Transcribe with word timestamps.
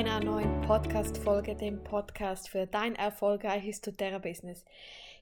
einer 0.00 0.18
neuen 0.18 0.62
Podcast-Folge, 0.62 1.56
dem 1.56 1.84
Podcast 1.84 2.48
für 2.48 2.66
dein 2.66 2.94
erfolgreiches 2.94 3.82
Doterra-Business. 3.82 4.64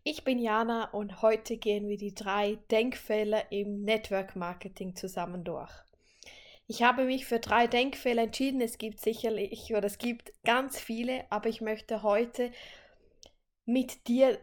Ich 0.05 0.23
bin 0.23 0.39
Jana 0.39 0.85
und 0.93 1.21
heute 1.21 1.57
gehen 1.57 1.89
wir 1.89 1.97
die 1.97 2.15
drei 2.15 2.61
Denkfehler 2.71 3.51
im 3.51 3.83
Network 3.83 4.37
Marketing 4.37 4.95
zusammen 4.95 5.43
durch. 5.43 5.73
Ich 6.69 6.85
habe 6.85 7.07
mich 7.07 7.27
für 7.27 7.41
drei 7.41 7.67
Denkfehler 7.67 8.23
entschieden. 8.23 8.61
Es 8.61 8.79
gibt 8.79 9.01
sicherlich 9.01 9.75
oder 9.75 9.87
es 9.87 9.99
gibt 9.99 10.33
ganz 10.45 10.79
viele, 10.79 11.25
aber 11.29 11.49
ich 11.49 11.61
möchte 11.61 12.05
heute 12.05 12.53
mit 13.67 14.07
dir 14.07 14.39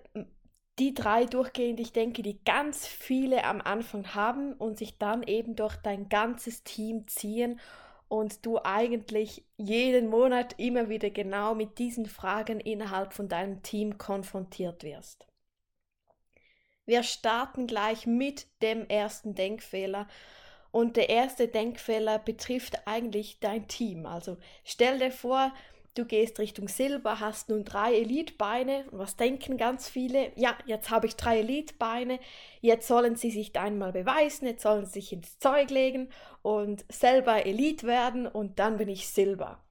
die 0.79 0.93
drei 0.93 1.23
durchgehen, 1.23 1.77
die 1.77 1.83
ich 1.83 1.93
denke, 1.93 2.23
die 2.23 2.43
ganz 2.43 2.85
viele 2.85 3.45
am 3.45 3.61
Anfang 3.61 4.13
haben 4.15 4.51
und 4.51 4.77
sich 4.79 4.97
dann 4.97 5.23
eben 5.23 5.55
durch 5.55 5.77
dein 5.77 6.09
ganzes 6.09 6.65
Team 6.65 7.07
ziehen 7.07 7.57
und 8.07 8.45
du 8.45 8.59
eigentlich 8.63 9.43
jeden 9.57 10.07
Monat 10.09 10.55
immer 10.57 10.89
wieder 10.89 11.09
genau 11.09 11.55
mit 11.55 11.79
diesen 11.79 12.05
Fragen 12.05 12.59
innerhalb 12.59 13.13
von 13.13 13.27
deinem 13.27 13.63
Team 13.63 13.97
konfrontiert 13.97 14.83
wirst. 14.83 15.25
Wir 16.85 17.03
starten 17.03 17.67
gleich 17.67 18.05
mit 18.05 18.47
dem 18.61 18.87
ersten 18.87 19.33
Denkfehler. 19.33 20.07
Und 20.71 20.97
der 20.97 21.09
erste 21.09 21.47
Denkfehler 21.47 22.19
betrifft 22.19 22.85
eigentlich 22.85 23.39
dein 23.39 23.67
Team. 23.67 24.05
Also 24.05 24.37
stell 24.63 24.99
dir 24.99 25.11
vor, 25.11 25.53
du 25.95 26.05
gehst 26.05 26.39
Richtung 26.39 26.67
Silber, 26.67 27.19
hast 27.19 27.49
nun 27.49 27.63
drei 27.63 27.95
Elitbeine. 27.95 28.85
Und 28.91 28.99
was 28.99 29.15
denken 29.15 29.57
ganz 29.57 29.89
viele? 29.89 30.31
Ja, 30.35 30.55
jetzt 30.65 30.89
habe 30.91 31.07
ich 31.07 31.15
drei 31.15 31.39
Elitbeine, 31.39 32.19
jetzt 32.61 32.87
sollen 32.87 33.15
sie 33.15 33.31
sich 33.31 33.57
einmal 33.57 33.93
beweisen, 33.93 34.45
jetzt 34.45 34.63
sollen 34.63 34.85
sie 34.85 34.93
sich 34.99 35.13
ins 35.13 35.39
Zeug 35.39 35.69
legen 35.71 36.09
und 36.41 36.85
selber 36.89 37.45
Elit 37.45 37.83
werden 37.83 38.27
und 38.27 38.59
dann 38.59 38.77
bin 38.77 38.89
ich 38.89 39.07
Silber. 39.07 39.63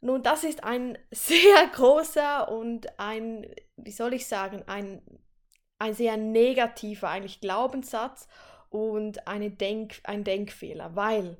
Nun, 0.00 0.22
das 0.22 0.44
ist 0.44 0.64
ein 0.64 0.98
sehr 1.10 1.66
großer 1.72 2.50
und 2.50 2.98
ein, 2.98 3.46
wie 3.76 3.92
soll 3.92 4.14
ich 4.14 4.26
sagen, 4.26 4.64
ein, 4.66 5.00
ein 5.78 5.94
sehr 5.94 6.16
negativer 6.16 7.08
eigentlich 7.08 7.40
Glaubenssatz 7.40 8.28
und 8.70 9.26
eine 9.26 9.50
Denk, 9.50 10.00
ein 10.04 10.24
Denkfehler, 10.24 10.94
weil 10.94 11.38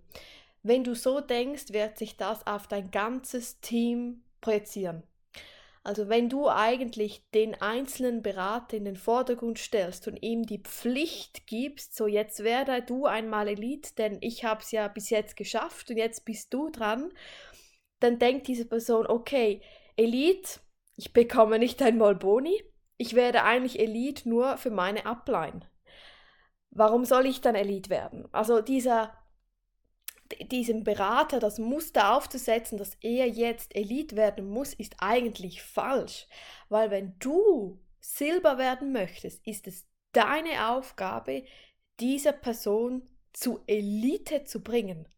wenn 0.62 0.84
du 0.84 0.94
so 0.94 1.20
denkst, 1.20 1.72
wird 1.72 1.98
sich 1.98 2.16
das 2.16 2.46
auf 2.46 2.66
dein 2.66 2.90
ganzes 2.90 3.60
Team 3.60 4.22
projizieren. 4.40 5.02
Also 5.84 6.08
wenn 6.08 6.28
du 6.28 6.48
eigentlich 6.48 7.24
den 7.30 7.54
einzelnen 7.62 8.22
Berater 8.22 8.76
in 8.76 8.84
den 8.84 8.96
Vordergrund 8.96 9.58
stellst 9.58 10.06
und 10.06 10.22
ihm 10.22 10.44
die 10.44 10.58
Pflicht 10.58 11.46
gibst, 11.46 11.96
so 11.96 12.06
jetzt 12.06 12.44
werde 12.44 12.82
du 12.82 13.06
einmal 13.06 13.48
Elite, 13.48 13.94
denn 13.96 14.18
ich 14.20 14.44
habe 14.44 14.60
es 14.60 14.70
ja 14.70 14.88
bis 14.88 15.08
jetzt 15.08 15.36
geschafft 15.36 15.88
und 15.88 15.96
jetzt 15.96 16.26
bist 16.26 16.52
du 16.52 16.68
dran, 16.68 17.10
dann 18.00 18.18
denkt 18.18 18.48
diese 18.48 18.66
Person, 18.66 19.06
okay, 19.06 19.62
Elite, 19.96 20.60
ich 20.96 21.12
bekomme 21.12 21.58
nicht 21.58 21.80
einmal 21.80 22.14
Boni, 22.14 22.62
ich 22.98 23.14
werde 23.14 23.44
eigentlich 23.44 23.78
Elite 23.78 24.28
nur 24.28 24.58
für 24.58 24.70
meine 24.70 25.06
Upline. 25.06 25.60
Warum 26.70 27.04
soll 27.04 27.24
ich 27.26 27.40
dann 27.40 27.54
Elite 27.54 27.88
werden? 27.88 28.28
Also 28.32 28.60
dieser 28.60 29.16
diesem 30.50 30.84
Berater 30.84 31.40
das 31.40 31.58
Muster 31.58 32.14
aufzusetzen, 32.14 32.78
dass 32.78 32.96
er 33.00 33.26
jetzt 33.26 33.74
Elite 33.74 34.16
werden 34.16 34.48
muss, 34.48 34.74
ist 34.74 34.96
eigentlich 34.98 35.62
falsch. 35.62 36.26
Weil 36.68 36.90
wenn 36.90 37.18
du 37.18 37.80
Silber 38.00 38.58
werden 38.58 38.92
möchtest, 38.92 39.46
ist 39.46 39.66
es 39.66 39.86
deine 40.12 40.70
Aufgabe, 40.70 41.44
dieser 42.00 42.32
Person 42.32 43.08
zu 43.32 43.60
Elite 43.66 44.44
zu 44.44 44.62
bringen. 44.62 45.08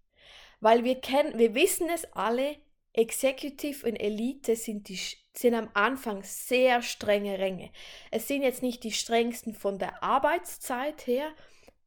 Weil 0.61 0.85
wir 0.85 1.01
kennen, 1.01 1.39
wir 1.39 1.55
wissen 1.55 1.89
es 1.89 2.05
alle, 2.13 2.57
Executive 2.93 3.87
und 3.87 3.97
Elite 3.97 4.57
sind, 4.57 4.89
die, 4.89 4.99
sind 5.33 5.55
am 5.55 5.71
Anfang 5.75 6.23
sehr 6.25 6.83
strenge 6.83 7.39
Ränge. 7.39 7.71
Es 8.11 8.27
sind 8.27 8.43
jetzt 8.43 8.63
nicht 8.63 8.83
die 8.83 8.93
strengsten 8.93 9.55
von 9.55 9.79
der 9.79 10.03
Arbeitszeit 10.03 11.07
her, 11.07 11.33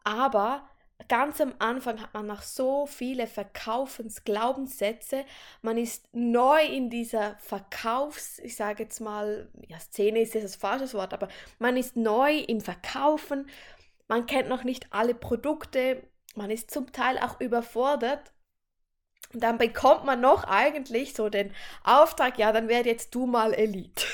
aber 0.04 0.68
ganz 1.08 1.40
am 1.42 1.54
Anfang 1.60 2.02
hat 2.02 2.14
man 2.14 2.26
noch 2.26 2.42
so 2.42 2.86
viele 2.86 3.28
Verkaufensglaubenssätze. 3.28 5.26
Man 5.62 5.78
ist 5.78 6.08
neu 6.14 6.64
in 6.66 6.90
dieser 6.90 7.36
Verkaufs, 7.40 8.40
ich 8.40 8.56
sage 8.56 8.84
jetzt 8.84 9.00
mal, 9.00 9.50
ja, 9.68 9.80
Szene 9.80 10.22
ist 10.22 10.36
das 10.36 10.56
falsches 10.56 10.94
Wort, 10.94 11.14
aber 11.14 11.28
man 11.60 11.78
ist 11.78 11.96
neu 11.96 12.38
im 12.38 12.62
Verkaufen. 12.62 13.50
Man 14.08 14.26
kennt 14.26 14.50
noch 14.50 14.64
nicht 14.64 14.88
alle 14.92 15.16
Produkte. 15.16 16.04
Man 16.36 16.52
ist 16.52 16.72
zum 16.72 16.92
Teil 16.92 17.18
auch 17.20 17.40
überfordert. 17.40 18.34
Und 19.34 19.42
dann 19.42 19.58
bekommt 19.58 20.06
man 20.06 20.22
noch 20.22 20.44
eigentlich 20.44 21.14
so 21.14 21.30
den 21.30 21.54
Auftrag, 21.84 22.38
ja, 22.38 22.52
dann 22.52 22.68
werde 22.68 22.90
jetzt 22.90 23.16
du 23.16 23.26
mal 23.26 23.54
Elite. 23.54 24.06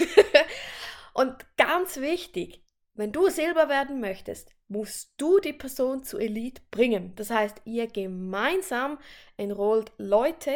Und 1.14 1.34
ganz 1.58 1.98
wichtig, 1.98 2.64
wenn 3.00 3.14
du 3.14 3.30
Silber 3.30 3.70
werden 3.70 4.02
möchtest, 4.02 4.52
musst 4.68 5.14
du 5.16 5.40
die 5.40 5.54
Person 5.54 6.04
zu 6.04 6.18
Elite 6.18 6.62
bringen. 6.70 7.14
Das 7.16 7.30
heißt, 7.30 7.62
ihr 7.64 7.88
gemeinsam 7.88 9.00
enrollt 9.38 9.94
Leute 9.98 10.52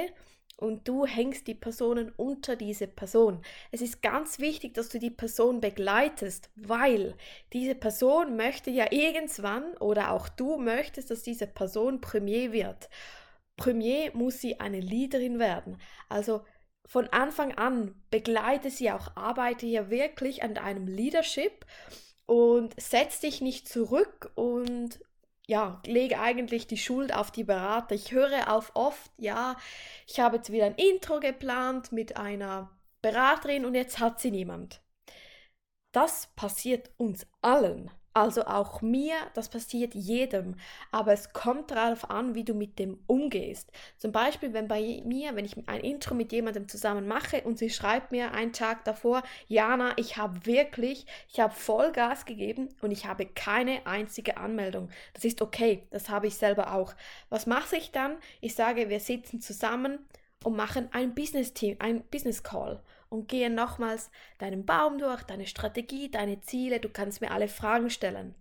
und 0.58 0.86
du 0.86 1.06
hängst 1.06 1.48
die 1.48 1.56
Personen 1.56 2.12
unter 2.18 2.58
diese 2.58 2.88
Person. 2.88 3.42
Es 3.72 3.80
ist 3.80 4.02
ganz 4.02 4.40
wichtig, 4.40 4.74
dass 4.74 4.90
du 4.90 5.00
die 5.00 5.10
Person 5.10 5.62
begleitest, 5.62 6.50
weil 6.56 7.16
diese 7.54 7.76
Person 7.76 8.36
möchte 8.36 8.72
ja 8.72 8.92
irgendwann 8.92 9.78
oder 9.78 10.12
auch 10.12 10.28
du 10.28 10.58
möchtest, 10.58 11.12
dass 11.12 11.24
diese 11.24 11.48
Person 11.48 12.02
Premier 12.02 12.52
wird. 12.52 12.90
Premier 13.56 14.12
muss 14.14 14.42
sie 14.42 14.60
eine 14.60 14.82
Leaderin 14.82 15.40
werden. 15.40 15.78
Also 16.10 16.42
von 16.86 17.08
Anfang 17.08 17.54
an 17.54 17.96
begleite 18.10 18.70
sie 18.70 18.92
auch, 18.92 19.16
arbeite 19.16 19.66
hier 19.66 19.90
wirklich 19.90 20.44
an 20.44 20.56
deinem 20.56 20.88
Leadership 20.88 21.66
und 22.26 22.80
setz 22.80 23.20
dich 23.20 23.42
nicht 23.42 23.68
zurück 23.68 24.32
und 24.36 25.00
ja, 25.46 25.82
lege 25.86 26.20
eigentlich 26.20 26.68
die 26.68 26.78
Schuld 26.78 27.14
auf 27.14 27.32
die 27.32 27.44
Berater. 27.44 27.96
Ich 27.96 28.12
höre 28.12 28.52
auf 28.52 28.72
oft, 28.76 29.12
ja, 29.18 29.58
ich 30.08 30.20
habe 30.20 30.38
jetzt 30.38 30.52
wieder 30.52 30.66
ein 30.66 30.76
Intro 30.76 31.20
geplant 31.20 31.92
mit 31.92 32.16
einer 32.18 32.72
Beraterin 33.02 33.66
und 33.66 33.76
jetzt 33.76 34.00
hat 34.00 34.22
sie 34.22 34.32
niemand. 34.32 34.82
Das 35.92 36.30
passiert 36.36 36.92
uns 36.98 37.28
allen. 37.42 37.92
Also 38.16 38.46
auch 38.46 38.84
mir, 38.84 39.16
das 39.34 39.50
passiert 39.50 39.96
jedem, 39.96 40.56
aber 40.92 41.14
es 41.14 41.34
kommt 41.34 41.72
darauf 41.72 42.12
an, 42.12 42.36
wie 42.36 42.44
du 42.44 42.54
mit 42.54 42.78
dem 42.78 43.00
umgehst. 43.08 43.72
Zum 43.98 44.12
Beispiel, 44.12 44.54
wenn 44.54 44.68
bei 44.68 45.02
mir, 45.04 45.36
wenn 45.36 45.46
ich 45.46 45.58
ein 45.68 45.82
Intro 45.82 46.14
mit 46.14 46.32
jemandem 46.32 46.68
zusammen 46.68 47.08
mache 47.08 47.42
und 47.42 47.58
sie 47.58 47.72
schreibt 47.72 48.12
mir 48.12 48.32
einen 48.32 48.54
Tag 48.54 48.86
davor, 48.86 49.24
Jana, 49.48 49.94
ich 49.98 50.18
habe 50.18 50.46
wirklich, 50.46 51.08
ich 51.28 51.40
habe 51.40 51.56
Vollgas 51.56 52.26
gegeben 52.26 52.70
und 52.82 52.92
ich 52.92 53.08
habe 53.08 53.26
keine 53.26 53.88
einzige 53.88 54.38
Anmeldung. 54.38 54.90
Das 55.16 55.26
ist 55.26 55.42
okay, 55.42 55.88
das 55.90 56.10
habe 56.10 56.28
ich 56.28 56.36
selber 56.36 56.76
auch. 56.76 56.94
Was 57.30 57.48
mache 57.48 57.78
ich 57.78 57.92
dann? 57.92 58.18
Ich 58.42 58.54
sage, 58.54 58.90
wir 58.90 59.00
sitzen 59.00 59.42
zusammen 59.42 59.98
und 60.44 60.56
machen 60.56 60.88
ein 60.92 61.16
Business 61.16 61.54
Team, 61.54 61.78
ein 61.80 62.04
Business 62.12 62.44
Call 62.44 62.80
und 63.14 63.28
gehe 63.28 63.52
nochmals 63.52 64.10
deinen 64.40 64.66
Baum 64.66 64.98
durch, 64.98 65.22
deine 65.22 65.46
Strategie, 65.46 66.10
deine 66.10 66.42
Ziele. 66.42 66.80
Du 66.80 66.90
kannst 66.90 67.22
mir 67.22 67.30
alle 67.30 67.48
Fragen 67.48 67.92
stellen. 67.92 68.34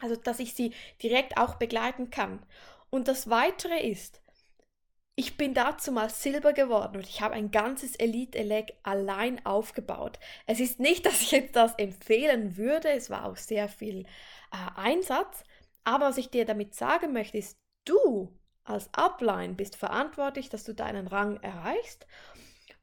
Also, 0.00 0.16
dass 0.16 0.40
ich 0.40 0.54
sie 0.54 0.74
direkt 1.00 1.36
auch 1.36 1.54
begleiten 1.54 2.10
kann. 2.10 2.44
Und 2.90 3.06
das 3.06 3.30
Weitere 3.30 3.88
ist, 3.88 4.20
ich 5.14 5.36
bin 5.36 5.54
dazu 5.54 5.92
mal 5.92 6.10
Silber 6.10 6.52
geworden 6.52 6.96
und 6.96 7.06
ich 7.06 7.20
habe 7.20 7.34
ein 7.34 7.52
ganzes 7.52 7.94
Elite-Elec 7.94 8.72
allein 8.82 9.44
aufgebaut. 9.46 10.18
Es 10.46 10.58
ist 10.58 10.80
nicht, 10.80 11.06
dass 11.06 11.20
ich 11.20 11.30
jetzt 11.30 11.54
das 11.54 11.74
empfehlen 11.76 12.56
würde, 12.56 12.90
es 12.90 13.08
war 13.08 13.24
auch 13.26 13.36
sehr 13.36 13.68
viel 13.68 14.00
äh, 14.00 14.80
Einsatz, 14.80 15.44
aber 15.84 16.06
was 16.06 16.18
ich 16.18 16.30
dir 16.30 16.44
damit 16.44 16.74
sagen 16.74 17.12
möchte, 17.12 17.38
ist, 17.38 17.56
du 17.84 18.36
als 18.64 18.92
Upline 18.94 19.54
bist 19.54 19.76
verantwortlich, 19.76 20.48
dass 20.48 20.64
du 20.64 20.74
deinen 20.74 21.06
Rang 21.06 21.36
erreichst 21.42 22.06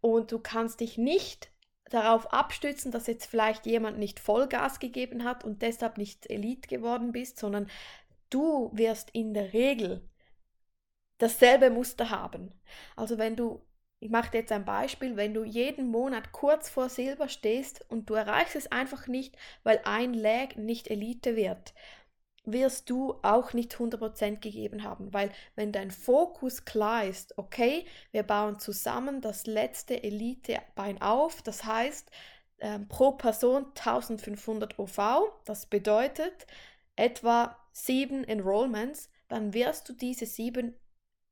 und 0.01 0.31
du 0.31 0.39
kannst 0.39 0.79
dich 0.79 0.97
nicht 0.97 1.51
darauf 1.89 2.33
abstützen, 2.33 2.91
dass 2.91 3.07
jetzt 3.07 3.25
vielleicht 3.25 3.65
jemand 3.65 3.97
nicht 3.97 4.19
Vollgas 4.19 4.79
gegeben 4.79 5.23
hat 5.23 5.43
und 5.43 5.61
deshalb 5.61 5.97
nicht 5.97 6.29
Elite 6.29 6.67
geworden 6.67 7.11
bist, 7.11 7.37
sondern 7.39 7.69
du 8.29 8.69
wirst 8.73 9.09
in 9.11 9.33
der 9.33 9.53
Regel 9.53 10.07
dasselbe 11.17 11.69
Muster 11.69 12.09
haben. 12.09 12.51
Also 12.95 13.17
wenn 13.17 13.35
du, 13.35 13.61
ich 13.99 14.09
mache 14.09 14.31
dir 14.31 14.39
jetzt 14.39 14.51
ein 14.51 14.65
Beispiel, 14.65 15.15
wenn 15.15 15.33
du 15.33 15.43
jeden 15.43 15.87
Monat 15.89 16.31
kurz 16.31 16.69
vor 16.69 16.89
Silber 16.89 17.29
stehst 17.29 17.85
und 17.89 18.09
du 18.09 18.13
erreichst 18.13 18.55
es 18.55 18.71
einfach 18.71 19.07
nicht, 19.07 19.35
weil 19.63 19.79
ein 19.85 20.13
Lag 20.13 20.55
nicht 20.55 20.89
Elite 20.89 21.35
wird, 21.35 21.73
wirst 22.47 22.89
du 22.89 23.15
auch 23.21 23.53
nicht 23.53 23.75
100% 23.75 24.39
gegeben 24.39 24.83
haben, 24.83 25.13
weil 25.13 25.31
wenn 25.55 25.71
dein 25.71 25.91
Fokus 25.91 26.65
klar 26.65 27.05
ist, 27.05 27.37
okay, 27.37 27.85
wir 28.11 28.23
bauen 28.23 28.57
zusammen 28.59 29.21
das 29.21 29.45
letzte 29.45 30.01
Elitebein 30.01 31.01
auf, 31.01 31.41
das 31.41 31.65
heißt 31.65 32.09
äh, 32.59 32.79
pro 32.79 33.11
Person 33.11 33.65
1500 33.75 34.79
OV, 34.79 34.97
das 35.45 35.65
bedeutet 35.65 36.47
etwa 36.95 37.57
sieben 37.73 38.23
Enrollments, 38.23 39.09
dann 39.27 39.53
wirst 39.53 39.89
du 39.89 39.93
diese 39.93 40.25
sieben 40.25 40.73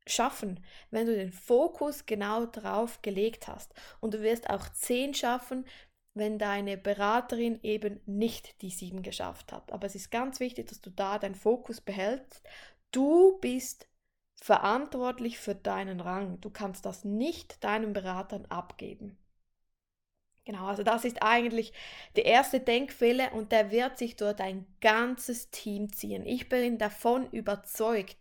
schaffen, 0.08 0.64
wenn 0.92 1.08
du 1.08 1.16
den 1.16 1.32
Fokus 1.32 2.06
genau 2.06 2.46
drauf 2.46 3.02
gelegt 3.02 3.48
hast. 3.48 3.74
Und 4.00 4.14
du 4.14 4.22
wirst 4.22 4.50
auch 4.50 4.70
zehn 4.70 5.14
schaffen, 5.14 5.66
wenn 6.16 6.40
deine 6.40 6.78
Beraterin 6.78 7.60
eben 7.62 8.00
nicht 8.06 8.62
die 8.62 8.70
sieben 8.70 9.04
geschafft 9.04 9.52
hat. 9.52 9.72
Aber 9.72 9.86
es 9.86 9.96
ist 9.96 10.12
ganz 10.12 10.40
wichtig, 10.40 10.68
dass 10.68 10.82
du 10.82 10.90
da 10.90 11.20
deinen 11.20 11.36
Fokus 11.36 11.82
behältst. 11.82 12.42
Du 12.92 13.38
bist 13.40 13.88
verantwortlich 14.36 15.38
für 15.38 15.56
deinen 15.56 16.00
Rang. 16.00 16.40
Du 16.42 16.50
kannst 16.50 16.86
das 16.86 17.04
nicht 17.04 17.64
deinen 17.64 17.94
Beratern 17.94 18.46
abgeben. 18.46 19.18
Genau, 20.46 20.68
also 20.68 20.84
das 20.84 21.06
ist 21.06 21.24
eigentlich 21.24 21.74
der 22.16 22.26
erste 22.26 22.60
Denkfehler 22.60 23.34
und 23.34 23.52
der 23.52 23.72
wird 23.72 23.98
sich 23.98 24.16
durch 24.16 24.36
dein 24.36 24.68
ganzes 24.80 25.50
Team 25.50 25.92
ziehen. 25.92 26.24
Ich 26.26 26.50
bin 26.50 26.78
davon 26.78 27.28
überzeugt, 27.32 28.18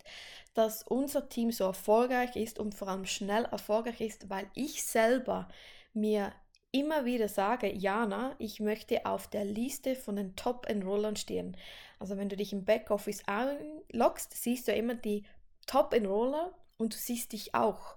dass 0.54 0.82
unser 0.82 1.28
Team 1.28 1.52
so 1.52 1.64
erfolgreich 1.64 2.34
ist 2.36 2.58
und 2.58 2.74
vor 2.74 2.88
allem 2.88 3.04
schnell 3.04 3.44
erfolgreich 3.44 4.00
ist, 4.00 4.30
weil 4.30 4.46
ich 4.54 4.82
selber 4.84 5.48
mir 5.92 6.32
immer 6.74 7.04
wieder 7.04 7.28
sage, 7.28 7.72
Jana, 7.72 8.34
ich 8.38 8.58
möchte 8.58 9.06
auf 9.06 9.28
der 9.28 9.44
Liste 9.44 9.94
von 9.94 10.16
den 10.16 10.34
Top-Enrollern 10.34 11.14
stehen. 11.14 11.56
Also 12.00 12.16
wenn 12.16 12.28
du 12.28 12.36
dich 12.36 12.52
im 12.52 12.64
Backoffice 12.64 13.22
einloggst, 13.26 14.34
siehst 14.34 14.66
du 14.66 14.72
immer 14.72 14.96
die 14.96 15.24
Top-Enroller 15.68 16.52
und 16.76 16.92
du 16.92 16.98
siehst 16.98 17.32
dich 17.32 17.54
auch. 17.54 17.94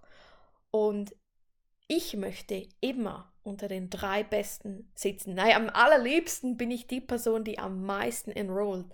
Und 0.69 1.15
ich 1.87 2.15
möchte 2.15 2.67
immer 2.79 3.33
unter 3.41 3.67
den 3.67 3.89
drei 3.89 4.23
Besten 4.23 4.91
sitzen. 4.93 5.33
Nein, 5.33 5.55
am 5.55 5.69
allerliebsten 5.69 6.55
bin 6.55 6.69
ich 6.69 6.85
die 6.85 7.01
Person, 7.01 7.43
die 7.43 7.57
am 7.57 7.83
meisten 7.83 8.29
enrollt 8.29 8.85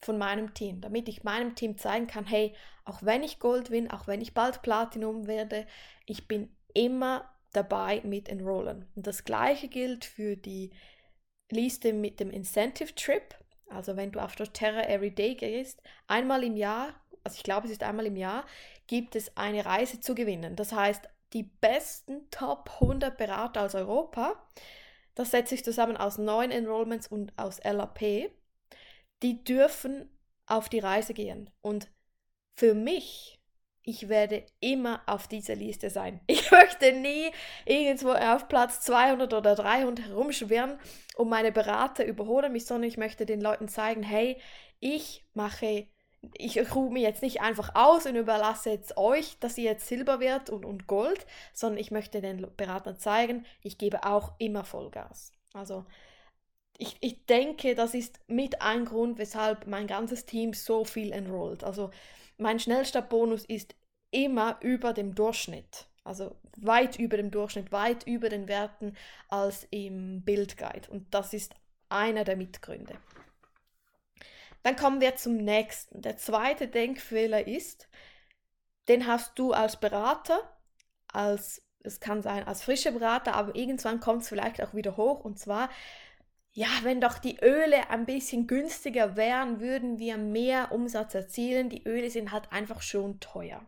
von 0.00 0.16
meinem 0.16 0.54
Team, 0.54 0.80
damit 0.80 1.10
ich 1.10 1.24
meinem 1.24 1.54
Team 1.54 1.76
zeigen 1.76 2.06
kann, 2.06 2.24
hey, 2.24 2.54
auch 2.86 3.02
wenn 3.02 3.22
ich 3.22 3.38
Gold 3.38 3.68
bin, 3.68 3.90
auch 3.90 4.06
wenn 4.06 4.22
ich 4.22 4.32
bald 4.32 4.62
Platinum 4.62 5.26
werde, 5.26 5.66
ich 6.06 6.26
bin 6.26 6.56
immer 6.72 7.28
dabei 7.56 8.00
mit 8.04 8.28
enrollen. 8.28 8.86
Und 8.94 9.06
das 9.06 9.24
gleiche 9.24 9.68
gilt 9.68 10.04
für 10.04 10.36
die 10.36 10.70
Liste 11.50 11.92
mit 11.92 12.20
dem 12.20 12.30
Incentive 12.30 12.94
Trip. 12.94 13.34
Also 13.68 13.96
wenn 13.96 14.12
du 14.12 14.20
auf 14.20 14.36
doTERRA 14.36 14.88
Everyday 14.88 15.34
gehst, 15.34 15.82
einmal 16.06 16.44
im 16.44 16.56
Jahr, 16.56 16.94
also 17.24 17.36
ich 17.36 17.42
glaube 17.42 17.66
es 17.66 17.72
ist 17.72 17.82
einmal 17.82 18.06
im 18.06 18.16
Jahr, 18.16 18.44
gibt 18.86 19.16
es 19.16 19.36
eine 19.36 19.64
Reise 19.64 20.00
zu 20.00 20.14
gewinnen. 20.14 20.54
Das 20.54 20.72
heißt, 20.72 21.08
die 21.32 21.42
besten 21.42 22.30
Top 22.30 22.70
100 22.80 23.16
Berater 23.16 23.62
aus 23.62 23.74
Europa, 23.74 24.40
das 25.14 25.30
setzt 25.30 25.50
sich 25.50 25.64
zusammen 25.64 25.96
aus 25.96 26.18
neuen 26.18 26.50
Enrollments 26.50 27.08
und 27.08 27.36
aus 27.36 27.60
LAP, 27.64 28.30
die 29.22 29.42
dürfen 29.44 30.10
auf 30.46 30.68
die 30.68 30.78
Reise 30.78 31.14
gehen. 31.14 31.50
Und 31.62 31.90
für 32.54 32.74
mich 32.74 33.35
ich 33.86 34.08
werde 34.08 34.44
immer 34.58 35.00
auf 35.06 35.28
dieser 35.28 35.54
Liste 35.54 35.88
sein. 35.90 36.20
Ich 36.26 36.50
möchte 36.50 36.92
nie 36.92 37.30
irgendwo 37.64 38.10
auf 38.10 38.48
Platz 38.48 38.80
200 38.80 39.32
oder 39.32 39.54
300 39.54 40.08
herumschwirren 40.08 40.78
und 41.16 41.28
meine 41.28 41.52
Berater 41.52 42.04
überholen 42.04 42.52
mich, 42.52 42.66
sondern 42.66 42.88
ich 42.88 42.98
möchte 42.98 43.24
den 43.24 43.40
Leuten 43.40 43.68
zeigen, 43.68 44.02
hey, 44.02 44.38
ich 44.80 45.24
mache, 45.34 45.86
ich 46.34 46.74
ruhe 46.74 46.90
mir 46.90 47.02
jetzt 47.02 47.22
nicht 47.22 47.40
einfach 47.40 47.74
aus 47.74 48.06
und 48.06 48.16
überlasse 48.16 48.70
jetzt 48.70 48.96
euch, 48.96 49.38
dass 49.38 49.56
ihr 49.56 49.64
jetzt 49.64 49.86
Silber 49.86 50.18
wird 50.18 50.50
und, 50.50 50.64
und 50.64 50.88
Gold, 50.88 51.24
sondern 51.54 51.78
ich 51.78 51.92
möchte 51.92 52.20
den 52.20 52.46
Beratern 52.56 52.98
zeigen, 52.98 53.46
ich 53.62 53.78
gebe 53.78 54.04
auch 54.04 54.32
immer 54.38 54.64
Vollgas. 54.64 55.32
Also 55.54 55.86
ich, 56.78 56.96
ich 57.00 57.24
denke, 57.26 57.74
das 57.74 57.94
ist 57.94 58.20
mit 58.26 58.62
ein 58.62 58.84
Grund, 58.84 59.18
weshalb 59.18 59.66
mein 59.66 59.86
ganzes 59.86 60.26
Team 60.26 60.52
so 60.52 60.84
viel 60.84 61.12
enrollt. 61.12 61.64
Also 61.64 61.90
mein 62.38 62.58
Schnellstartbonus 62.58 63.44
ist 63.44 63.74
immer 64.10 64.58
über 64.60 64.92
dem 64.92 65.14
Durchschnitt. 65.14 65.86
Also 66.04 66.36
weit 66.56 66.98
über 66.98 67.16
dem 67.16 67.30
Durchschnitt, 67.30 67.72
weit 67.72 68.06
über 68.06 68.28
den 68.28 68.46
Werten 68.48 68.96
als 69.28 69.66
im 69.70 70.22
Bildguide. 70.22 70.88
Und 70.90 71.12
das 71.12 71.32
ist 71.32 71.54
einer 71.88 72.24
der 72.24 72.36
Mitgründe. 72.36 72.96
Dann 74.62 74.76
kommen 74.76 75.00
wir 75.00 75.16
zum 75.16 75.36
nächsten. 75.36 76.02
Der 76.02 76.16
zweite 76.16 76.68
Denkfehler 76.68 77.46
ist, 77.46 77.88
den 78.88 79.06
hast 79.06 79.38
du 79.38 79.52
als 79.52 79.78
Berater, 79.78 80.40
als 81.08 81.62
es 81.82 82.00
kann 82.00 82.20
sein 82.20 82.46
als 82.46 82.62
frischer 82.62 82.90
Berater, 82.90 83.34
aber 83.34 83.54
irgendwann 83.54 84.00
kommt 84.00 84.22
es 84.22 84.28
vielleicht 84.28 84.60
auch 84.62 84.74
wieder 84.74 84.96
hoch. 84.96 85.24
Und 85.24 85.38
zwar, 85.38 85.70
ja, 86.56 86.68
wenn 86.84 87.02
doch 87.02 87.18
die 87.18 87.38
Öle 87.42 87.90
ein 87.90 88.06
bisschen 88.06 88.46
günstiger 88.46 89.14
wären, 89.14 89.60
würden 89.60 89.98
wir 89.98 90.16
mehr 90.16 90.72
Umsatz 90.72 91.14
erzielen. 91.14 91.68
Die 91.68 91.86
Öle 91.86 92.08
sind 92.08 92.32
halt 92.32 92.50
einfach 92.50 92.80
schon 92.80 93.20
teuer. 93.20 93.60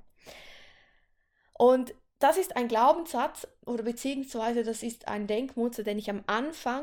Und 1.52 1.94
das 2.18 2.38
ist 2.38 2.56
ein 2.56 2.66
Glaubenssatz 2.66 3.46
oder 3.66 3.82
beziehungsweise 3.82 4.64
das 4.64 4.82
ist 4.82 5.06
ein 5.06 5.26
Denkmuster, 5.26 5.82
den 5.82 5.98
ich 5.98 6.08
am 6.08 6.24
Anfang, 6.26 6.82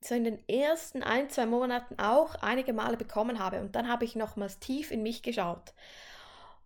so 0.00 0.14
in 0.14 0.24
den 0.24 0.48
ersten 0.48 1.02
ein, 1.02 1.28
zwei 1.28 1.44
Monaten 1.44 1.98
auch 1.98 2.34
einige 2.36 2.72
Male 2.72 2.96
bekommen 2.96 3.38
habe. 3.38 3.60
Und 3.60 3.76
dann 3.76 3.88
habe 3.88 4.06
ich 4.06 4.16
nochmals 4.16 4.58
tief 4.58 4.90
in 4.90 5.02
mich 5.02 5.22
geschaut. 5.22 5.74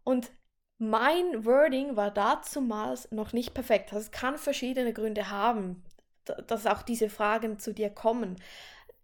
Und 0.04 0.30
mein 0.78 1.44
Wording 1.44 1.96
war 1.96 2.12
dazumals 2.12 3.10
noch 3.10 3.32
nicht 3.32 3.52
perfekt. 3.52 3.92
Also 3.92 4.04
es 4.04 4.12
kann 4.12 4.38
verschiedene 4.38 4.92
Gründe 4.92 5.28
haben, 5.28 5.82
dass 6.46 6.66
auch 6.66 6.82
diese 6.82 7.08
Fragen 7.10 7.58
zu 7.58 7.74
dir 7.74 7.90
kommen 7.90 8.36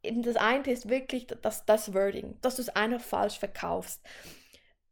das 0.02 0.37
eine 0.37 0.70
ist 0.70 0.88
wirklich 0.88 1.26
das, 1.26 1.64
das 1.64 1.94
Wording, 1.94 2.37
dass 2.40 2.56
du 2.56 2.62
es 2.62 2.69
einfach 2.70 3.00
falsch 3.00 3.38
verkaufst. 3.38 4.02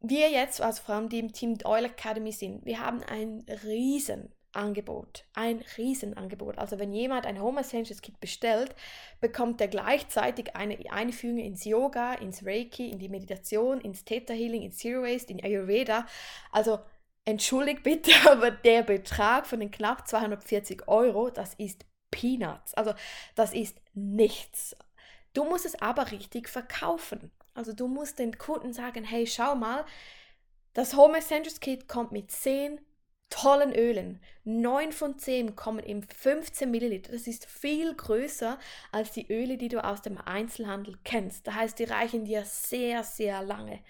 Wir 0.01 0.31
jetzt, 0.31 0.61
also 0.61 0.83
vor 0.83 0.95
allem 0.95 1.09
die 1.09 1.19
im 1.19 1.33
Team 1.33 1.59
Oil 1.65 1.85
Academy 1.85 2.33
sind, 2.33 2.65
wir 2.65 2.81
haben 2.81 3.03
ein 3.03 3.45
Riesenangebot. 3.65 5.27
Ein 5.35 5.63
Riesenangebot. 5.77 6.57
Also 6.59 6.79
wenn 6.79 6.93
jemand 6.93 7.27
ein 7.27 7.41
Home 7.41 7.61
Essentials 7.61 8.01
Kit 8.01 8.19
bestellt, 8.19 8.75
bekommt 9.21 9.61
er 9.61 9.69
gleichzeitig 9.69 10.57
eine 10.57 10.79
Einführung 10.91 11.39
ins 11.39 11.65
Yoga, 11.65 12.15
ins 12.15 12.47
Reiki, 12.47 12.89
in 12.89 12.99
die 12.99 13.11
Meditation, 13.11 13.81
ins 13.81 14.05
Theta 14.05 14.33
Healing, 14.33 14.63
ins 14.63 14.79
Zero 14.79 15.03
Waste, 15.03 15.33
in 15.33 15.45
Ayurveda. 15.45 16.07
Also 16.51 16.79
entschuldigt 17.27 17.83
bitte, 17.83 18.13
aber 18.31 18.51
der 18.51 18.83
Betrag 18.83 19.47
von 19.47 19.61
den 19.61 19.71
knapp 19.71 20.09
240 20.09 20.89
Euro, 20.89 21.29
das 21.29 21.53
ist 21.55 21.85
Peanuts. 22.11 22.73
Also 22.75 22.95
das 23.35 23.53
ist 23.53 23.77
nichts. 23.93 24.77
Du 25.33 25.45
musst 25.45 25.67
es 25.67 25.81
aber 25.81 26.11
richtig 26.11 26.49
verkaufen. 26.49 27.31
Also 27.55 27.73
du 27.73 27.89
musst 27.89 28.19
den 28.19 28.39
Kunden 28.39 28.73
sagen, 28.73 29.05
hey, 29.05 29.27
schau 29.27 29.55
mal, 29.55 29.85
das 30.73 30.97
Home 30.97 31.19
Essentials 31.19 31.61
Kit 31.61 31.89
kommt 31.89 32.13
mit 32.13 32.31
10 32.31 32.81
tollen 33.31 33.73
Ölen. 33.73 34.21
9 34.45 34.93
von 34.93 35.19
10 35.19 35.57
kommen 35.57 35.79
in 35.79 36.03
15 36.03 36.71
Milliliter. 36.71 37.13
Das 37.13 37.27
ist 37.27 37.47
viel 37.47 37.95
größer 37.95 38.59
als 38.93 39.13
die 39.13 39.31
Öle, 39.31 39.57
die 39.57 39.69
du 39.69 39.83
aus 39.83 40.03
dem 40.03 40.19
Einzelhandel 40.19 40.99
kennst. 41.05 41.47
Das 41.47 41.55
heißt, 41.55 41.79
die 41.79 41.85
reichen 41.85 42.25
dir 42.25 42.45
sehr, 42.45 43.05
sehr 43.05 43.43
lange. 43.43 43.81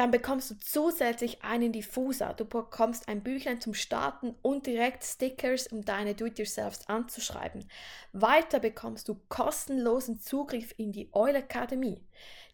Dann 0.00 0.10
bekommst 0.10 0.50
du 0.50 0.58
zusätzlich 0.58 1.44
einen 1.44 1.72
Diffuser. 1.72 2.32
Du 2.32 2.46
bekommst 2.46 3.06
ein 3.06 3.22
Büchlein 3.22 3.60
zum 3.60 3.74
Starten 3.74 4.34
und 4.40 4.64
direkt 4.66 5.04
Stickers, 5.04 5.66
um 5.66 5.84
deine 5.84 6.14
Do-it-yourselfs 6.14 6.88
anzuschreiben. 6.88 7.68
Weiter 8.14 8.60
bekommst 8.60 9.08
du 9.08 9.20
kostenlosen 9.28 10.18
Zugriff 10.18 10.72
in 10.78 10.90
die 10.92 11.10
Oil 11.12 11.36
Akademie. 11.36 12.02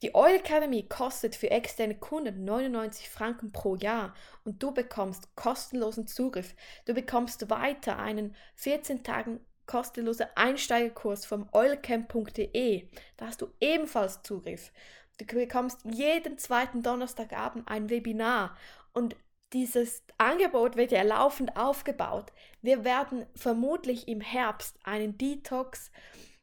Die 0.03 0.13
Oil 0.13 0.35
Academy 0.35 0.89
kostet 0.89 1.37
für 1.37 1.53
externe 1.53 1.95
Kunden 1.95 2.45
99 2.45 3.09
Franken 3.09 3.53
pro 3.53 3.77
Jahr 3.77 4.13
und 4.45 4.61
du 4.61 4.73
bekommst 4.73 5.37
kostenlosen 5.37 6.09
Zugriff. 6.09 6.57
Du 6.85 6.95
bekommst 6.95 7.49
weiter 7.49 8.01
einen 8.01 8.35
14 8.57 9.05
Tagen 9.05 9.39
kostenlosen 9.67 10.27
Einsteigerkurs 10.35 11.25
vom 11.25 11.49
oilcamp.de. 11.53 12.89
Da 13.17 13.27
hast 13.27 13.41
du 13.41 13.49
ebenfalls 13.61 14.23
Zugriff. 14.23 14.73
Du 15.19 15.25
bekommst 15.25 15.81
jeden 15.85 16.39
zweiten 16.39 16.83
Donnerstagabend 16.83 17.69
ein 17.69 17.89
Webinar 17.89 18.57
und 18.93 19.17
dieses 19.53 20.03
Angebot 20.19 20.77
wird 20.77 20.93
ja 20.93 21.03
laufend 21.03 21.57
aufgebaut. 21.57 22.33
Wir 22.63 22.85
werden 22.85 23.27
vermutlich 23.35 24.09
im 24.09 24.21
Herbst 24.21 24.77
einen 24.85 25.17
Detox 25.17 25.91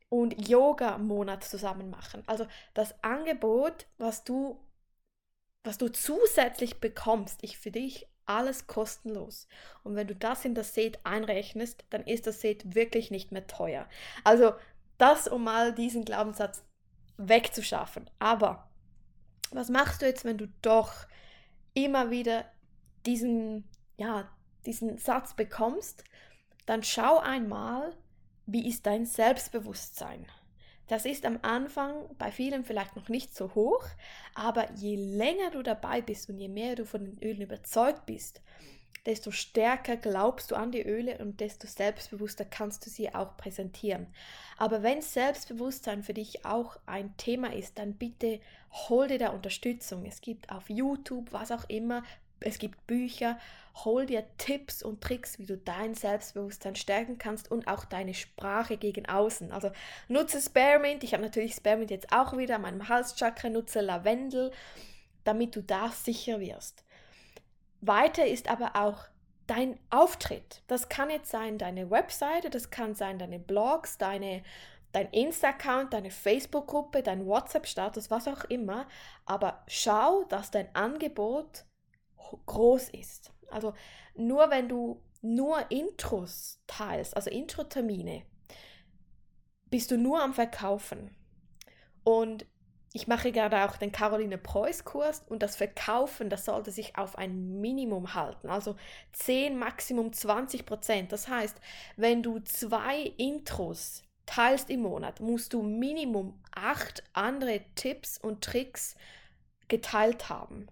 und 0.09 0.47
Yoga-Monat 0.47 1.43
zusammen 1.43 1.89
machen. 1.89 2.23
Also 2.27 2.47
das 2.73 2.95
Angebot, 3.03 3.87
was 3.97 4.23
du, 4.23 4.59
was 5.63 5.77
du 5.77 5.89
zusätzlich 5.89 6.79
bekommst, 6.79 7.39
ich 7.43 7.57
für 7.57 7.71
dich 7.71 8.07
alles 8.25 8.67
kostenlos. 8.67 9.47
Und 9.83 9.95
wenn 9.95 10.07
du 10.07 10.15
das 10.15 10.45
in 10.45 10.55
das 10.55 10.73
Set 10.73 10.99
einrechnest, 11.03 11.83
dann 11.89 12.03
ist 12.03 12.25
das 12.25 12.41
Set 12.41 12.75
wirklich 12.75 13.11
nicht 13.11 13.31
mehr 13.31 13.47
teuer. 13.47 13.87
Also 14.23 14.53
das, 14.97 15.27
um 15.27 15.43
mal 15.43 15.73
diesen 15.73 16.05
Glaubenssatz 16.05 16.63
wegzuschaffen. 17.17 18.09
Aber 18.19 18.69
was 19.51 19.69
machst 19.69 20.01
du 20.01 20.05
jetzt, 20.05 20.25
wenn 20.25 20.37
du 20.37 20.47
doch 20.61 20.91
immer 21.73 22.11
wieder 22.11 22.45
diesen, 23.05 23.69
ja, 23.97 24.29
diesen 24.65 24.97
Satz 24.97 25.35
bekommst? 25.35 26.03
Dann 26.65 26.83
schau 26.83 27.19
einmal, 27.19 27.95
wie 28.45 28.67
ist 28.67 28.85
dein 28.85 29.05
Selbstbewusstsein? 29.05 30.25
Das 30.87 31.05
ist 31.05 31.25
am 31.25 31.39
Anfang 31.41 32.09
bei 32.17 32.31
vielen 32.31 32.65
vielleicht 32.65 32.95
noch 32.95 33.07
nicht 33.07 33.35
so 33.35 33.55
hoch, 33.55 33.85
aber 34.35 34.71
je 34.73 34.95
länger 34.95 35.51
du 35.51 35.63
dabei 35.63 36.01
bist 36.01 36.29
und 36.29 36.37
je 36.37 36.49
mehr 36.49 36.75
du 36.75 36.85
von 36.85 37.05
den 37.05 37.23
Ölen 37.23 37.41
überzeugt 37.41 38.05
bist, 38.05 38.41
desto 39.05 39.31
stärker 39.31 39.97
glaubst 39.97 40.51
du 40.51 40.55
an 40.55 40.71
die 40.71 40.81
Öle 40.81 41.17
und 41.17 41.39
desto 41.41 41.67
selbstbewusster 41.67 42.45
kannst 42.45 42.85
du 42.85 42.89
sie 42.89 43.13
auch 43.13 43.35
präsentieren. 43.35 44.07
Aber 44.57 44.81
wenn 44.81 45.01
Selbstbewusstsein 45.01 46.03
für 46.03 46.13
dich 46.13 46.45
auch 46.45 46.77
ein 46.85 47.15
Thema 47.17 47.53
ist, 47.53 47.77
dann 47.77 47.95
bitte 47.95 48.39
hol 48.71 49.07
dir 49.07 49.19
da 49.19 49.29
Unterstützung. 49.29 50.05
Es 50.05 50.21
gibt 50.21 50.51
auf 50.51 50.69
YouTube, 50.69 51.33
was 51.33 51.51
auch 51.51 51.67
immer, 51.67 52.03
es 52.39 52.59
gibt 52.59 52.87
Bücher, 52.87 53.39
hol 53.83 54.05
dir 54.05 54.25
Tipps 54.37 54.83
und 54.83 55.01
Tricks, 55.01 55.39
wie 55.39 55.45
du 55.45 55.57
dein 55.57 55.95
Selbstbewusstsein 55.95 56.75
stärken 56.75 57.17
kannst 57.17 57.49
und 57.49 57.67
auch 57.67 57.85
deine 57.85 58.13
Sprache 58.13 58.77
gegen 58.77 59.07
außen. 59.07 59.51
Also 59.51 59.71
nutze 60.07 60.41
Spearmint, 60.41 61.03
ich 61.03 61.13
habe 61.13 61.23
natürlich 61.23 61.55
Spearmint 61.55 61.91
jetzt 61.91 62.11
auch 62.11 62.37
wieder 62.37 62.55
an 62.55 62.61
meinem 62.61 62.89
Halschakra, 62.89 63.49
nutze 63.49 63.81
Lavendel, 63.81 64.51
damit 65.23 65.55
du 65.55 65.61
da 65.61 65.89
sicher 65.89 66.39
wirst. 66.39 66.83
Weiter 67.85 68.25
ist 68.25 68.49
aber 68.49 68.75
auch 68.75 69.05
dein 69.47 69.79
Auftritt. 69.89 70.63
Das 70.67 70.89
kann 70.89 71.09
jetzt 71.09 71.29
sein 71.29 71.57
deine 71.57 71.89
Webseite, 71.89 72.49
das 72.49 72.69
kann 72.69 72.95
sein 72.95 73.19
deine 73.19 73.39
Blogs, 73.39 73.97
deine 73.97 74.43
dein 74.93 75.09
Insta-Account, 75.09 75.91
deine 75.91 76.11
Facebook-Gruppe, 76.11 77.01
dein 77.03 77.25
WhatsApp-Status, 77.25 78.11
was 78.11 78.27
auch 78.27 78.43
immer. 78.45 78.87
Aber 79.25 79.63
schau, 79.67 80.23
dass 80.25 80.51
dein 80.51 80.73
Angebot 80.75 81.65
groß 82.45 82.89
ist. 82.89 83.33
Also 83.49 83.73
nur 84.15 84.49
wenn 84.49 84.69
du 84.69 85.01
nur 85.21 85.71
Intros 85.71 86.61
teilst, 86.67 87.15
also 87.15 87.29
Intro-Termine, 87.29 88.23
bist 89.69 89.89
du 89.89 89.97
nur 89.97 90.21
am 90.21 90.33
Verkaufen. 90.33 91.15
Und 92.03 92.45
ich 92.95 93.07
mache 93.07 93.31
gerade 93.31 93.65
auch 93.65 93.75
den 93.75 93.91
Caroline 93.91 94.37
Preuß 94.37 94.85
Kurs 94.85 95.23
und 95.27 95.41
das 95.41 95.55
Verkaufen, 95.55 96.29
das 96.29 96.45
sollte 96.45 96.71
sich 96.71 96.95
auf 96.95 97.17
ein 97.17 97.59
Minimum 97.59 98.13
halten, 98.13 98.49
also 98.49 98.75
10, 99.13 99.57
Maximum 99.57 100.13
20 100.13 100.67
Prozent. 100.67 101.11
Das 101.11 101.27
heißt, 101.27 101.59
wenn 101.97 102.21
du 102.21 102.39
zwei 102.41 103.01
Intros 103.17 104.03
teilst 104.27 104.69
im 104.69 104.81
Monat, 104.81 105.19
musst 105.21 105.53
du 105.53 105.63
Minimum 105.63 106.39
acht 106.53 107.03
andere 107.13 107.61
Tipps 107.73 108.19
und 108.19 108.43
Tricks 108.43 108.95
geteilt 109.67 110.29
haben. 110.29 110.67